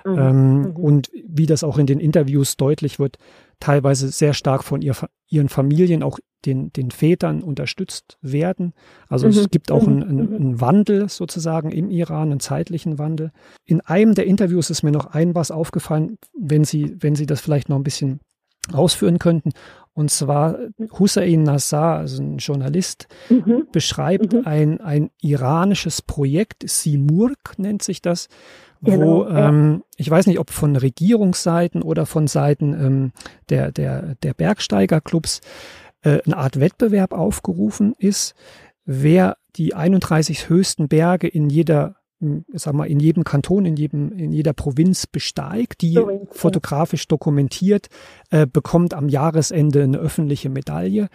Mhm. 0.06 0.18
Ähm, 0.18 0.60
mhm. 0.60 0.72
Und 0.72 1.12
wie 1.26 1.46
das 1.46 1.64
auch 1.64 1.78
in 1.78 1.86
den 1.86 2.02
Interviews 2.02 2.58
deutlich 2.58 3.00
wird, 3.00 3.20
teilweise 3.62 4.10
sehr 4.10 4.34
stark 4.34 4.66
von 4.66 4.82
ihr, 4.82 4.96
ihren 5.30 5.48
Familien, 5.48 6.04
auch 6.04 6.20
den, 6.46 6.72
den 6.74 6.92
Vätern 6.92 7.42
unterstützt 7.42 8.18
werden. 8.22 8.74
Also 9.10 9.28
mhm. 9.28 9.34
es 9.34 9.50
gibt 9.50 9.72
auch 9.72 9.88
einen, 9.88 10.04
einen, 10.04 10.30
mhm. 10.30 10.36
einen, 10.36 10.62
Wandel 10.62 11.10
sozusagen 11.10 11.72
im 11.72 11.90
Iran, 11.90 12.32
einen 12.32 12.40
zeitlichen 12.40 12.98
Wandel. 12.98 13.32
In 13.66 13.82
einem 13.82 14.16
der 14.16 14.26
Interviews 14.26 14.70
ist 14.70 14.84
mir 14.84 14.92
noch 14.92 15.08
ein 15.08 15.36
was 15.36 15.52
aufgefallen, 15.52 16.18
wenn 16.38 16.64
Sie, 16.64 16.96
wenn 17.00 17.16
Sie 17.16 17.26
das 17.26 17.42
vielleicht 17.42 17.70
noch 17.70 17.78
ein 17.78 17.84
bisschen 17.84 18.20
ausführen 18.72 19.20
könnten. 19.20 19.52
Und 19.94 20.10
zwar 20.10 20.58
Hussein 20.98 21.44
Nassar, 21.44 21.98
also 21.98 22.22
ein 22.22 22.38
Journalist, 22.38 23.08
mhm. 23.30 23.68
beschreibt 23.72 24.34
mhm. 24.34 24.42
Ein, 24.46 24.82
ein 24.82 25.10
iranisches 25.22 26.02
Projekt, 26.02 26.68
Simurg 26.68 27.58
nennt 27.58 27.84
sich 27.84 28.02
das, 28.02 28.28
wo 28.82 28.92
genau, 28.92 29.28
ähm, 29.30 29.84
ich 29.96 30.10
weiß 30.10 30.28
nicht, 30.28 30.40
ob 30.40 30.50
von 30.50 30.76
Regierungsseiten 30.76 31.82
oder 31.82 32.06
von 32.06 32.28
Seiten 32.28 32.74
ähm, 32.74 33.12
der, 33.50 33.72
der, 33.72 34.16
der 34.16 34.34
Bergsteigerclubs 34.34 35.40
äh, 36.04 36.20
eine 36.26 36.38
Art 36.38 36.60
Wettbewerb 36.60 37.14
aufgerufen 37.14 37.94
ist, 37.98 38.36
wer 38.86 39.38
die 39.56 39.74
31 39.74 40.50
höchsten 40.50 40.88
Berge 40.88 41.28
in 41.28 41.50
jeder 41.50 41.96
sag 42.54 42.74
mal, 42.74 42.86
in 42.86 43.00
jedem 43.00 43.24
Kanton, 43.24 43.66
in 43.66 43.76
jedem, 43.76 44.12
in 44.14 44.32
jeder 44.32 44.54
Provinz 44.54 45.08
besteigt, 45.08 45.82
die 45.82 45.96
Provinz, 45.96 46.30
fotografisch 46.32 47.08
dokumentiert, 47.08 47.88
äh, 48.30 48.48
bekommt 48.48 48.94
am 48.94 49.10
Jahresende 49.10 49.84
eine 49.84 49.98
öffentliche 49.98 50.50
Medaille. 50.50 51.10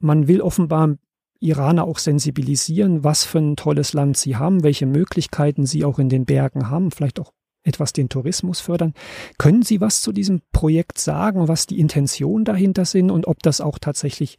Man 0.00 0.26
will 0.26 0.40
offenbar 0.40 0.96
Iraner 1.40 1.84
auch 1.84 1.98
sensibilisieren, 1.98 3.04
was 3.04 3.24
für 3.24 3.38
ein 3.38 3.56
tolles 3.56 3.92
Land 3.92 4.16
sie 4.16 4.36
haben, 4.36 4.64
welche 4.64 4.86
Möglichkeiten 4.86 5.66
sie 5.66 5.84
auch 5.84 5.98
in 5.98 6.08
den 6.08 6.24
Bergen 6.24 6.68
haben, 6.70 6.90
vielleicht 6.90 7.20
auch 7.20 7.32
etwas 7.64 7.92
den 7.92 8.08
Tourismus 8.08 8.60
fördern. 8.60 8.94
Können 9.38 9.62
Sie 9.62 9.80
was 9.80 10.02
zu 10.02 10.12
diesem 10.12 10.42
Projekt 10.52 10.98
sagen, 10.98 11.48
was 11.48 11.66
die 11.66 11.80
Intentionen 11.80 12.44
dahinter 12.44 12.84
sind 12.84 13.10
und 13.10 13.26
ob 13.26 13.42
das 13.42 13.60
auch 13.60 13.78
tatsächlich 13.78 14.38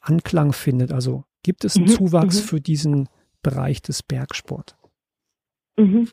Anklang 0.00 0.52
findet? 0.52 0.92
Also 0.92 1.24
gibt 1.42 1.64
es 1.64 1.76
einen 1.76 1.86
mhm, 1.86 1.90
Zuwachs 1.90 2.42
mhm. 2.42 2.46
für 2.46 2.60
diesen 2.60 3.08
Bereich 3.42 3.82
des 3.82 4.02
Bergsport? 4.02 4.76
Mhm. 5.76 6.08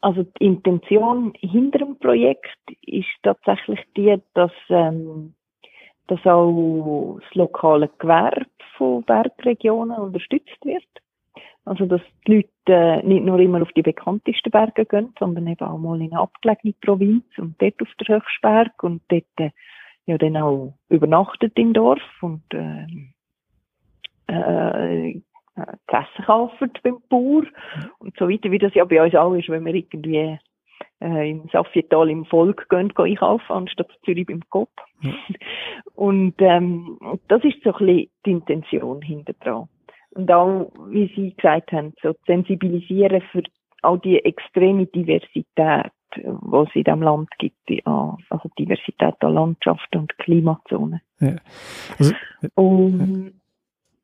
Also 0.00 0.22
die 0.22 0.44
Intention 0.44 1.32
hinter 1.38 1.78
dem 1.78 1.98
Projekt 1.98 2.58
ist 2.82 3.08
tatsächlich 3.22 3.80
die, 3.96 4.14
dass, 4.34 4.52
ähm, 4.68 5.34
dass 6.08 6.24
auch 6.26 7.18
das 7.20 7.34
lokale 7.34 7.88
Gewerbe 7.98 8.44
von 8.76 9.02
Bergregionen 9.04 9.96
unterstützt 9.96 10.58
wird. 10.62 10.84
Also, 11.66 11.86
dass 11.86 12.02
die 12.26 12.34
Leute 12.34 12.48
äh, 12.66 13.02
nicht 13.02 13.24
nur 13.24 13.38
immer 13.38 13.62
auf 13.62 13.72
die 13.72 13.82
bekanntesten 13.82 14.50
Berge 14.50 14.84
gehen, 14.84 15.14
sondern 15.18 15.46
eben 15.46 15.66
auch 15.66 15.78
mal 15.78 16.00
in 16.00 16.12
eine 16.12 16.20
abgelegene 16.20 16.74
Provinz 16.80 17.24
und 17.38 17.60
dort 17.60 17.80
auf 17.80 17.88
der 18.00 18.16
Höchstberg 18.16 18.82
und 18.82 19.02
dort 19.08 19.24
äh, 19.38 19.50
ja 20.06 20.18
dann 20.18 20.36
auch 20.36 20.74
übernachtet 20.90 21.58
im 21.58 21.72
Dorf 21.72 22.02
und 22.20 22.42
äh, 22.52 22.86
äh, 24.26 25.20
zu 25.56 25.96
essen 25.96 26.24
kaufen 26.26 26.70
beim 26.82 26.98
Bauer 27.08 27.44
und 27.98 28.16
so 28.18 28.28
weiter, 28.28 28.50
wie 28.50 28.58
das 28.58 28.74
ja 28.74 28.84
bei 28.84 29.02
uns 29.02 29.14
auch 29.14 29.34
ist, 29.34 29.48
wenn 29.48 29.64
wir 29.64 29.74
irgendwie 29.74 30.38
äh, 31.00 31.30
im 31.30 31.48
Safietal 31.52 32.10
im 32.10 32.24
Volk 32.24 32.68
gehen, 32.68 32.88
gehen 32.88 33.04
einkaufen, 33.04 33.52
anstatt 33.52 33.88
Zürich 34.04 34.26
beim 34.26 34.42
Kopf. 34.50 34.72
Ja. 35.00 35.12
Und 35.94 36.34
ähm, 36.38 36.98
das 37.28 37.44
ist 37.44 37.62
so 37.62 37.72
ein 37.72 37.86
bisschen 37.86 38.10
die 38.26 38.30
Intention 38.30 39.00
hinter 39.02 39.32
dran. 39.34 39.68
Und 40.14 40.30
auch, 40.30 40.72
wie 40.88 41.12
Sie 41.14 41.34
gesagt 41.34 41.72
haben, 41.72 41.92
so 42.02 42.14
sensibilisieren 42.26 43.22
für 43.32 43.42
all 43.82 43.98
die 43.98 44.24
extreme 44.24 44.86
Diversität, 44.86 45.90
die 46.16 46.20
es 46.20 46.68
in 46.74 46.84
diesem 46.84 47.02
Land 47.02 47.28
gibt, 47.38 47.56
also 47.84 48.50
Diversität 48.58 49.14
an 49.20 49.34
Landschaften 49.34 49.98
und 49.98 50.18
Klimazonen. 50.18 51.00
Ja. 51.20 51.36
Also, 51.98 52.14
und, 52.54 53.32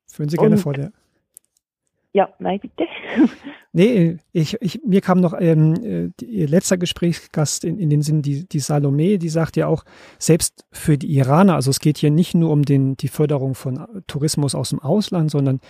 Führen 0.06 0.28
Sie 0.28 0.36
gerne 0.36 0.56
und, 0.56 0.60
vor, 0.60 0.76
ja. 0.76 0.88
Ja, 2.12 2.28
nein, 2.40 2.58
bitte. 2.58 2.86
nee, 3.72 4.16
ich, 4.32 4.60
ich, 4.60 4.80
mir 4.84 5.00
kam 5.00 5.20
noch 5.20 5.32
ähm, 5.38 5.74
äh, 6.20 6.24
Ihr 6.24 6.48
letzter 6.48 6.76
Gesprächsgast 6.76 7.64
in, 7.64 7.78
in 7.78 7.88
den 7.88 8.02
Sinn, 8.02 8.20
die, 8.20 8.48
die 8.48 8.58
Salome, 8.58 9.18
die 9.18 9.28
sagt 9.28 9.56
ja 9.56 9.68
auch, 9.68 9.84
selbst 10.18 10.66
für 10.72 10.98
die 10.98 11.14
Iraner, 11.16 11.54
also 11.54 11.70
es 11.70 11.78
geht 11.78 11.98
hier 11.98 12.10
nicht 12.10 12.34
nur 12.34 12.50
um 12.50 12.64
den, 12.64 12.96
die 12.96 13.06
Förderung 13.06 13.54
von 13.54 13.86
Tourismus 14.08 14.56
aus 14.56 14.70
dem 14.70 14.80
Ausland, 14.80 15.30
sondern 15.30 15.60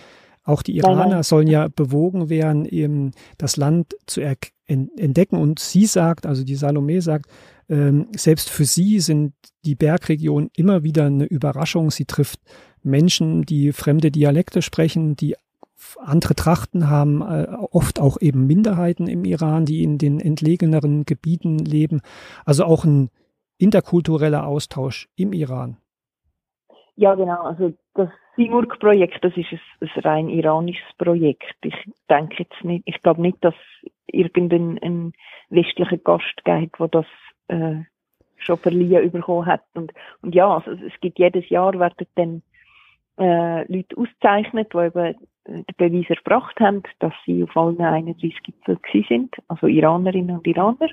auch 0.43 0.63
die 0.63 0.77
Iraner 0.77 0.95
nein, 0.95 1.09
nein. 1.09 1.23
sollen 1.23 1.47
ja 1.47 1.67
bewogen 1.67 2.29
werden, 2.29 2.65
eben 2.65 3.11
das 3.37 3.57
Land 3.57 3.95
zu 4.07 4.21
entdecken. 4.21 5.37
Und 5.37 5.59
sie 5.59 5.85
sagt, 5.85 6.25
also 6.25 6.43
die 6.43 6.55
Salome 6.55 7.01
sagt, 7.01 7.29
ähm, 7.69 8.07
selbst 8.15 8.49
für 8.49 8.65
sie 8.65 8.99
sind 8.99 9.33
die 9.63 9.75
Bergregionen 9.75 10.49
immer 10.55 10.83
wieder 10.83 11.05
eine 11.05 11.25
Überraschung. 11.25 11.91
Sie 11.91 12.05
trifft 12.05 12.39
Menschen, 12.83 13.43
die 13.43 13.71
fremde 13.71 14.11
Dialekte 14.11 14.61
sprechen, 14.61 15.15
die 15.15 15.35
andere 15.99 16.35
Trachten 16.35 16.89
haben, 16.89 17.21
äh, 17.21 17.47
oft 17.71 17.99
auch 17.99 18.19
eben 18.19 18.47
Minderheiten 18.47 19.07
im 19.07 19.25
Iran, 19.25 19.65
die 19.65 19.83
in 19.83 19.97
den 19.97 20.19
entlegeneren 20.19 21.05
Gebieten 21.05 21.59
leben. 21.59 22.01
Also 22.45 22.65
auch 22.65 22.83
ein 22.83 23.09
interkultureller 23.57 24.45
Austausch 24.45 25.09
im 25.15 25.33
Iran. 25.33 25.77
Ja, 26.95 27.15
genau. 27.15 27.41
Also 27.43 27.73
das 27.93 28.09
Simurg-Projekt, 28.35 29.23
das 29.23 29.35
ist 29.35 29.51
ein, 29.51 29.59
ein, 29.81 30.01
rein 30.03 30.29
iranisches 30.29 30.87
Projekt. 30.97 31.55
Ich 31.63 31.75
denke 32.09 32.43
jetzt 32.43 32.63
nicht, 32.63 32.83
ich 32.85 33.01
glaube 33.01 33.21
nicht, 33.21 33.37
dass 33.41 33.55
irgendein 34.07 34.79
ein 34.81 35.13
westlicher 35.49 35.97
Gast 35.97 36.43
gibt, 36.45 36.79
der 36.79 36.87
das 36.87 37.05
äh, 37.47 37.81
schon 38.37 38.57
verliehen 38.57 39.11
bekommen 39.11 39.45
hat. 39.45 39.63
Und, 39.73 39.91
und 40.21 40.33
ja, 40.33 40.47
also 40.47 40.71
es 40.71 40.99
gibt 41.01 41.19
jedes 41.19 41.47
Jahr 41.49 41.77
werden 41.79 42.07
dann 42.15 42.41
äh, 43.19 43.71
Leute 43.71 43.97
ausgezeichnet, 43.97 44.73
die 44.73 44.77
eben 44.77 45.15
den 45.47 45.65
Beweis 45.77 46.09
erbracht 46.09 46.59
haben, 46.59 46.83
dass 46.99 47.13
sie 47.25 47.43
auf 47.43 47.55
allen 47.57 47.81
31 47.81 48.41
Gipfeln 48.43 48.79
sind, 49.07 49.35
also 49.47 49.67
Iranerinnen 49.67 50.37
und 50.37 50.47
Iraner. 50.47 50.89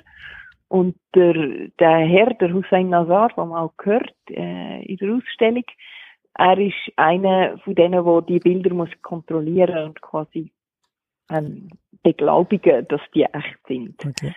Und 0.67 0.95
der, 1.15 1.33
der 1.79 1.97
Herr, 1.99 2.33
der 2.35 2.53
Hussein 2.53 2.89
Nazar, 2.89 3.29
den 3.29 3.49
man 3.49 3.63
auch 3.63 3.77
gehört 3.77 4.13
äh, 4.29 4.83
in 4.83 4.97
der 4.97 5.15
Ausstellung, 5.15 5.63
er 6.39 6.57
ist 6.57 6.73
einer 6.95 7.57
von 7.59 7.75
denen, 7.75 8.03
der 8.03 8.21
die 8.21 8.39
Bilder 8.39 8.73
muss 8.73 8.89
kontrollieren 9.01 9.89
und 9.89 10.01
quasi 10.01 10.51
ähm, 11.29 11.67
beglaubigen, 12.01 12.87
dass 12.87 13.01
die 13.13 13.23
echt 13.23 13.59
sind. 13.67 13.95
Okay. 14.05 14.33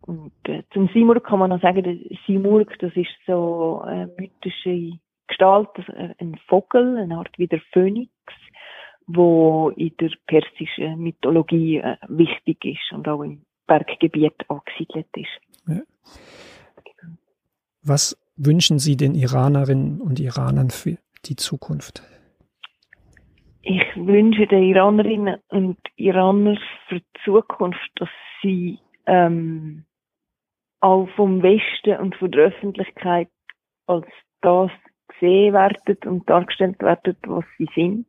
Und 0.00 0.32
äh, 0.48 0.64
zum 0.72 0.88
Simurg 0.88 1.24
kann 1.24 1.38
man 1.38 1.50
noch 1.50 1.62
sagen, 1.62 2.04
Simurg, 2.26 2.76
das 2.80 2.92
ist 2.96 3.16
so 3.26 3.82
eine 3.82 4.10
mythische 4.18 4.98
Gestalt, 5.28 5.70
äh, 5.88 6.12
ein 6.18 6.36
Vogel, 6.48 6.98
eine 6.98 7.16
Art 7.16 7.30
wie 7.38 7.46
der 7.46 7.60
Phönix, 7.72 8.10
wo 9.06 9.70
in 9.76 9.92
der 10.00 10.10
persischen 10.26 10.98
Mythologie 10.98 11.78
äh, 11.78 11.96
wichtig 12.08 12.64
ist 12.64 12.92
und 12.92 13.06
auch 13.06 13.22
im 13.22 13.42
Berggebiet 13.68 14.34
angesiedelt 14.48 15.06
ist. 15.14 15.68
Ja. 15.68 15.80
Was 17.82 18.18
wünschen 18.36 18.80
Sie 18.80 18.96
den 18.96 19.14
Iranerinnen 19.14 20.00
und 20.00 20.18
Iranern 20.18 20.70
für 20.70 20.98
die 21.28 21.36
Zukunft? 21.36 22.02
ich 23.64 23.82
wünsche 23.96 24.46
den 24.46 24.62
Iranerinnen 24.62 25.40
und 25.48 25.78
Iranern 25.96 26.58
für 26.88 27.00
die 27.00 27.20
Zukunft, 27.24 27.90
dass 27.96 28.10
sie 28.42 28.78
ähm, 29.06 29.86
auch 30.80 31.08
vom 31.16 31.42
Westen 31.42 31.98
und 31.98 32.14
von 32.16 32.30
der 32.30 32.46
Öffentlichkeit 32.46 33.30
als 33.86 34.06
das 34.42 34.70
gesehen 35.08 35.54
werden 35.54 35.96
und 36.04 36.28
dargestellt 36.28 36.80
werden, 36.82 37.16
was 37.22 37.44
sie 37.56 37.68
sind. 37.74 38.06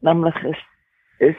Nämlich 0.00 0.34
ein, 0.36 0.56
ein 1.20 1.36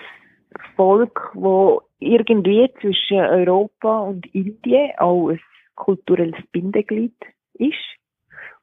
Volk, 0.76 1.32
wo 1.34 1.84
irgendwie 2.00 2.70
zwischen 2.82 3.20
Europa 3.20 4.00
und 4.00 4.26
Indien 4.36 4.92
auch 4.98 5.30
ein 5.30 5.40
kulturelles 5.76 6.42
Bindeglied 6.52 7.16
ist 7.54 7.76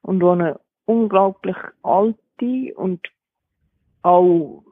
und 0.02 0.20
wo 0.20 0.30
eine 0.32 0.60
unglaublich 0.86 1.56
alte 1.82 2.74
und 2.76 3.00
auch 4.02 4.62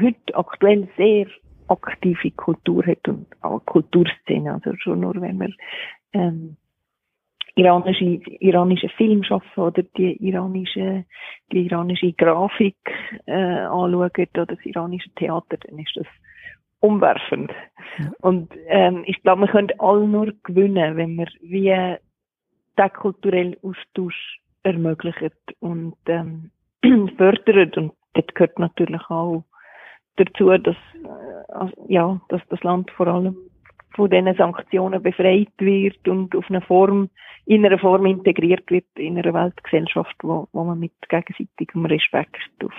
heute 0.00 0.34
aktuell 0.34 0.88
sehr 0.96 1.26
aktive 1.68 2.30
Kultur 2.32 2.84
hat 2.86 3.08
und 3.08 3.26
auch 3.42 3.64
Kulturszene. 3.64 4.54
Also 4.54 4.76
schon 4.76 5.00
nur, 5.00 5.20
wenn 5.20 5.38
wir 5.38 5.50
ähm, 6.12 6.56
iranische, 7.54 8.20
iranische 8.40 8.88
Film 8.90 9.24
schaffen 9.24 9.60
oder 9.60 9.82
die 9.82 10.16
iranische, 10.26 11.04
die 11.52 11.66
iranische 11.66 12.12
Grafik 12.12 12.76
äh, 13.26 13.32
anschauen 13.32 13.94
oder 13.94 14.46
das 14.46 14.64
iranische 14.64 15.10
Theater, 15.14 15.56
dann 15.56 15.78
ist 15.78 15.96
das 15.96 16.06
umwerfend. 16.80 17.50
Ja. 17.98 18.12
Und 18.20 18.52
ähm, 18.66 19.02
ich 19.06 19.22
glaube, 19.22 19.42
wir 19.42 19.48
können 19.48 19.72
alle 19.78 20.06
nur 20.06 20.32
gewinnen, 20.44 20.96
wenn 20.96 21.16
wir 21.16 21.28
wie 21.40 21.96
den 22.78 22.92
kulturellen 22.92 23.56
Austausch 23.62 24.40
ermöglichen 24.66 25.30
und 25.60 25.96
ähm, 26.06 26.50
fördern. 27.16 27.72
Und 27.76 27.92
das 28.14 28.26
gehört 28.34 28.58
natürlich 28.58 29.02
auch 29.08 29.44
dazu, 30.16 30.56
dass, 30.58 30.76
äh, 30.76 31.92
ja, 31.92 32.20
dass 32.28 32.42
das 32.48 32.62
Land 32.62 32.90
vor 32.90 33.06
allem 33.06 33.36
von 33.94 34.10
diesen 34.10 34.34
Sanktionen 34.36 35.02
befreit 35.02 35.52
wird 35.58 36.06
und 36.06 36.36
auf 36.36 36.44
eine 36.48 36.60
Form, 36.60 37.08
in 37.46 37.64
einer 37.64 37.78
Form 37.78 38.06
integriert 38.06 38.70
wird 38.70 38.86
in 38.96 39.18
einer 39.18 39.32
Weltgesellschaft, 39.32 40.16
wo, 40.22 40.48
wo 40.52 40.64
man 40.64 40.78
mit 40.78 40.92
gegenseitigem 41.08 41.86
Respekt 41.86 42.36
auf 42.62 42.72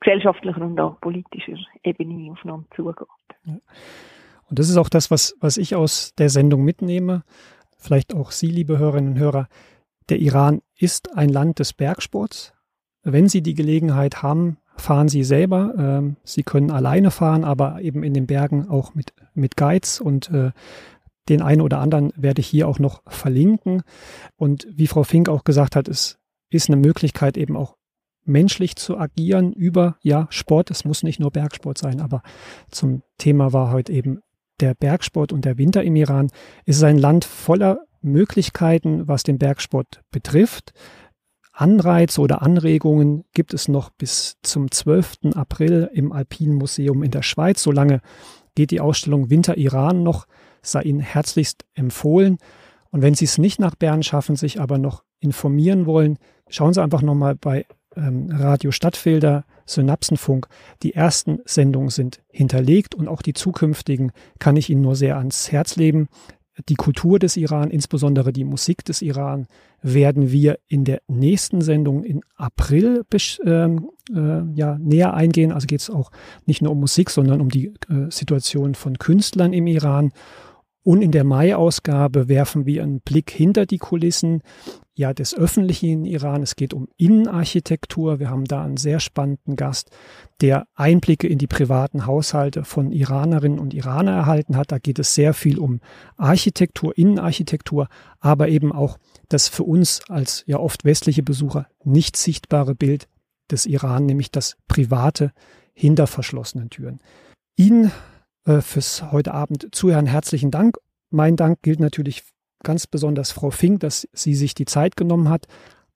gesellschaftlicher 0.00 0.60
und 0.60 0.78
auch 0.78 1.00
politischer 1.00 1.56
Ebene 1.82 2.32
aufeinander 2.32 2.66
zugeht. 2.74 3.06
Und 3.46 4.58
das 4.58 4.68
ist 4.68 4.76
auch 4.76 4.88
das, 4.88 5.10
was, 5.10 5.36
was 5.40 5.56
ich 5.56 5.74
aus 5.74 6.14
der 6.16 6.28
Sendung 6.28 6.64
mitnehme. 6.64 7.22
Vielleicht 7.78 8.14
auch 8.14 8.30
Sie, 8.30 8.48
liebe 8.48 8.78
Hörerinnen 8.78 9.12
und 9.12 9.18
Hörer. 9.18 9.48
Der 10.08 10.18
Iran 10.18 10.62
ist 10.76 11.16
ein 11.16 11.28
Land 11.28 11.58
des 11.58 11.72
Bergsports. 11.72 12.52
Wenn 13.02 13.28
Sie 13.28 13.42
die 13.42 13.54
Gelegenheit 13.54 14.22
haben, 14.22 14.58
fahren 14.76 15.08
Sie 15.08 15.24
selber. 15.24 15.74
Ähm, 15.78 16.16
Sie 16.24 16.42
können 16.42 16.70
alleine 16.70 17.10
fahren, 17.10 17.44
aber 17.44 17.80
eben 17.82 18.02
in 18.02 18.14
den 18.14 18.26
Bergen 18.26 18.68
auch 18.68 18.94
mit, 18.94 19.12
mit 19.34 19.56
Guides 19.56 20.00
und 20.00 20.30
äh, 20.30 20.52
den 21.28 21.42
einen 21.42 21.60
oder 21.60 21.78
anderen 21.80 22.12
werde 22.16 22.40
ich 22.40 22.46
hier 22.46 22.68
auch 22.68 22.78
noch 22.78 23.02
verlinken. 23.06 23.82
Und 24.36 24.66
wie 24.70 24.86
Frau 24.86 25.04
Fink 25.04 25.28
auch 25.28 25.44
gesagt 25.44 25.76
hat, 25.76 25.88
es 25.88 26.18
ist 26.50 26.70
eine 26.70 26.76
Möglichkeit 26.76 27.36
eben 27.36 27.56
auch 27.56 27.76
menschlich 28.24 28.76
zu 28.76 28.98
agieren 28.98 29.52
über, 29.52 29.96
ja, 30.02 30.26
Sport. 30.30 30.70
Es 30.70 30.84
muss 30.84 31.02
nicht 31.02 31.20
nur 31.20 31.30
Bergsport 31.30 31.78
sein, 31.78 32.00
aber 32.00 32.22
zum 32.70 33.02
Thema 33.18 33.52
war 33.52 33.72
heute 33.72 33.92
eben 33.92 34.20
der 34.60 34.74
Bergsport 34.74 35.32
und 35.32 35.44
der 35.44 35.58
Winter 35.58 35.82
im 35.82 35.96
Iran. 35.96 36.30
Es 36.64 36.76
ist 36.76 36.82
ein 36.82 36.98
Land 36.98 37.24
voller 37.24 37.87
Möglichkeiten, 38.00 39.08
was 39.08 39.22
den 39.22 39.38
Bergsport 39.38 40.02
betrifft. 40.10 40.72
Anreize 41.52 42.20
oder 42.20 42.42
Anregungen 42.42 43.24
gibt 43.32 43.52
es 43.52 43.66
noch 43.66 43.90
bis 43.90 44.36
zum 44.42 44.70
12. 44.70 45.34
April 45.34 45.90
im 45.92 46.12
Alpinen 46.12 46.54
Museum 46.54 47.02
in 47.02 47.10
der 47.10 47.22
Schweiz. 47.22 47.62
Solange 47.62 48.00
geht 48.54 48.70
die 48.70 48.80
Ausstellung 48.80 49.28
Winter 49.28 49.56
Iran 49.56 50.02
noch, 50.02 50.26
sei 50.62 50.82
Ihnen 50.82 51.00
herzlichst 51.00 51.64
empfohlen. 51.74 52.38
Und 52.90 53.02
wenn 53.02 53.14
Sie 53.14 53.24
es 53.24 53.38
nicht 53.38 53.58
nach 53.58 53.74
Bern 53.74 54.02
schaffen, 54.02 54.36
sich 54.36 54.60
aber 54.60 54.78
noch 54.78 55.02
informieren 55.20 55.86
wollen, 55.86 56.18
schauen 56.48 56.74
Sie 56.74 56.82
einfach 56.82 57.02
nochmal 57.02 57.34
bei 57.34 57.66
ähm, 57.96 58.30
Radio 58.32 58.70
Stadtfelder, 58.70 59.44
Synapsenfunk. 59.66 60.48
Die 60.82 60.94
ersten 60.94 61.40
Sendungen 61.44 61.90
sind 61.90 62.22
hinterlegt 62.28 62.94
und 62.94 63.08
auch 63.08 63.22
die 63.22 63.34
zukünftigen 63.34 64.12
kann 64.38 64.56
ich 64.56 64.70
Ihnen 64.70 64.82
nur 64.82 64.96
sehr 64.96 65.18
ans 65.18 65.50
Herz 65.52 65.76
legen. 65.76 66.08
Die 66.68 66.74
Kultur 66.74 67.18
des 67.18 67.36
Iran, 67.36 67.70
insbesondere 67.70 68.32
die 68.32 68.44
Musik 68.44 68.84
des 68.84 69.02
Iran, 69.02 69.46
werden 69.82 70.32
wir 70.32 70.58
in 70.66 70.84
der 70.84 71.00
nächsten 71.06 71.60
Sendung 71.60 72.02
in 72.02 72.22
April 72.36 73.04
ähm, 73.44 73.90
äh, 74.14 74.42
ja, 74.54 74.76
näher 74.78 75.14
eingehen. 75.14 75.52
Also 75.52 75.66
geht 75.66 75.80
es 75.80 75.90
auch 75.90 76.10
nicht 76.46 76.62
nur 76.62 76.72
um 76.72 76.80
Musik, 76.80 77.10
sondern 77.10 77.40
um 77.40 77.48
die 77.48 77.66
äh, 77.88 78.10
Situation 78.10 78.74
von 78.74 78.98
Künstlern 78.98 79.52
im 79.52 79.66
Iran. 79.66 80.12
Und 80.88 81.02
in 81.02 81.12
der 81.12 81.24
Mai-Ausgabe 81.24 82.28
werfen 82.28 82.64
wir 82.64 82.82
einen 82.82 83.02
Blick 83.02 83.30
hinter 83.30 83.66
die 83.66 83.76
Kulissen 83.76 84.40
ja, 84.94 85.12
des 85.12 85.34
öffentlichen 85.34 86.06
Iran. 86.06 86.42
Es 86.42 86.56
geht 86.56 86.72
um 86.72 86.88
Innenarchitektur. 86.96 88.20
Wir 88.20 88.30
haben 88.30 88.46
da 88.46 88.62
einen 88.64 88.78
sehr 88.78 88.98
spannenden 88.98 89.54
Gast, 89.54 89.90
der 90.40 90.66
Einblicke 90.74 91.26
in 91.26 91.36
die 91.36 91.46
privaten 91.46 92.06
Haushalte 92.06 92.64
von 92.64 92.90
Iranerinnen 92.90 93.58
und 93.58 93.74
Iranern 93.74 94.14
erhalten 94.14 94.56
hat. 94.56 94.72
Da 94.72 94.78
geht 94.78 94.98
es 94.98 95.14
sehr 95.14 95.34
viel 95.34 95.58
um 95.58 95.80
Architektur, 96.16 96.96
Innenarchitektur, 96.96 97.88
aber 98.18 98.48
eben 98.48 98.72
auch 98.72 98.96
das 99.28 99.46
für 99.46 99.64
uns 99.64 100.00
als 100.08 100.42
ja 100.46 100.58
oft 100.58 100.86
westliche 100.86 101.22
Besucher 101.22 101.66
nicht 101.84 102.16
sichtbare 102.16 102.74
Bild 102.74 103.08
des 103.50 103.66
Iran, 103.66 104.06
nämlich 104.06 104.30
das 104.30 104.56
private 104.68 105.32
hinter 105.74 106.06
verschlossenen 106.06 106.70
Türen. 106.70 107.00
Ihnen 107.56 107.92
äh, 108.44 108.60
fürs 108.60 109.10
heute 109.12 109.34
Abend 109.34 109.68
zuhören 109.72 110.06
herzlichen 110.06 110.50
Dank. 110.50 110.78
Mein 111.10 111.36
Dank 111.36 111.62
gilt 111.62 111.80
natürlich 111.80 112.22
ganz 112.62 112.86
besonders 112.86 113.30
Frau 113.30 113.50
Fink, 113.50 113.80
dass 113.80 114.08
sie 114.12 114.34
sich 114.34 114.54
die 114.54 114.64
Zeit 114.64 114.96
genommen 114.96 115.28
hat, 115.28 115.46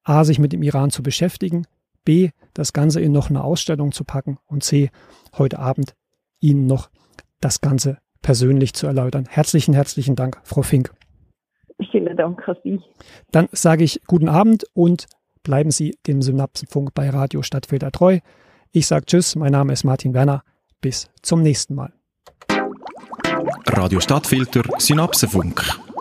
a, 0.05 0.25
sich 0.25 0.39
mit 0.39 0.53
dem 0.53 0.63
Iran 0.63 0.91
zu 0.91 1.03
beschäftigen, 1.03 1.67
b, 2.05 2.31
das 2.55 2.73
Ganze 2.73 3.01
in 3.01 3.13
noch 3.13 3.31
eine 3.31 3.45
Ausstellung 3.45 3.93
zu 3.93 4.05
packen 4.05 4.39
und 4.47 4.63
c, 4.65 4.91
heute 5.37 5.59
Abend 5.59 5.95
Ihnen 6.41 6.67
noch 6.67 6.91
das 7.41 7.61
Ganze 7.61 7.99
persönlich 8.21 8.75
zu 8.75 8.87
erläutern. 8.87 9.27
Herzlichen, 9.29 9.75
herzlichen 9.75 10.17
Dank, 10.17 10.41
Frau 10.45 10.63
Fink. 10.63 10.93
Vielen 11.91 12.17
Dank 12.17 12.49
an 12.49 12.57
Sie. 12.63 12.81
Dann 13.31 13.49
sage 13.53 13.85
ich 13.85 14.01
guten 14.07 14.29
Abend 14.29 14.65
und 14.75 15.07
bleiben 15.43 15.71
Sie 15.71 15.99
dem 16.07 16.23
Synapsenfunk 16.23 16.95
bei 16.95 17.11
Radio 17.11 17.43
Stadtfilter 17.43 17.91
treu. 17.91 18.21
Ich 18.71 18.87
sage 18.87 19.07
Tschüss, 19.07 19.37
mein 19.37 19.53
Name 19.53 19.73
ist 19.73 19.85
Martin 19.85 20.15
Werner. 20.15 20.43
Bis 20.81 21.11
zum 21.23 21.43
nächsten 21.43 21.75
Mal. 21.75 21.93
Radio 23.67 24.01
Stadtfilter 24.01 24.65
Synapsenfunk. 24.79 25.92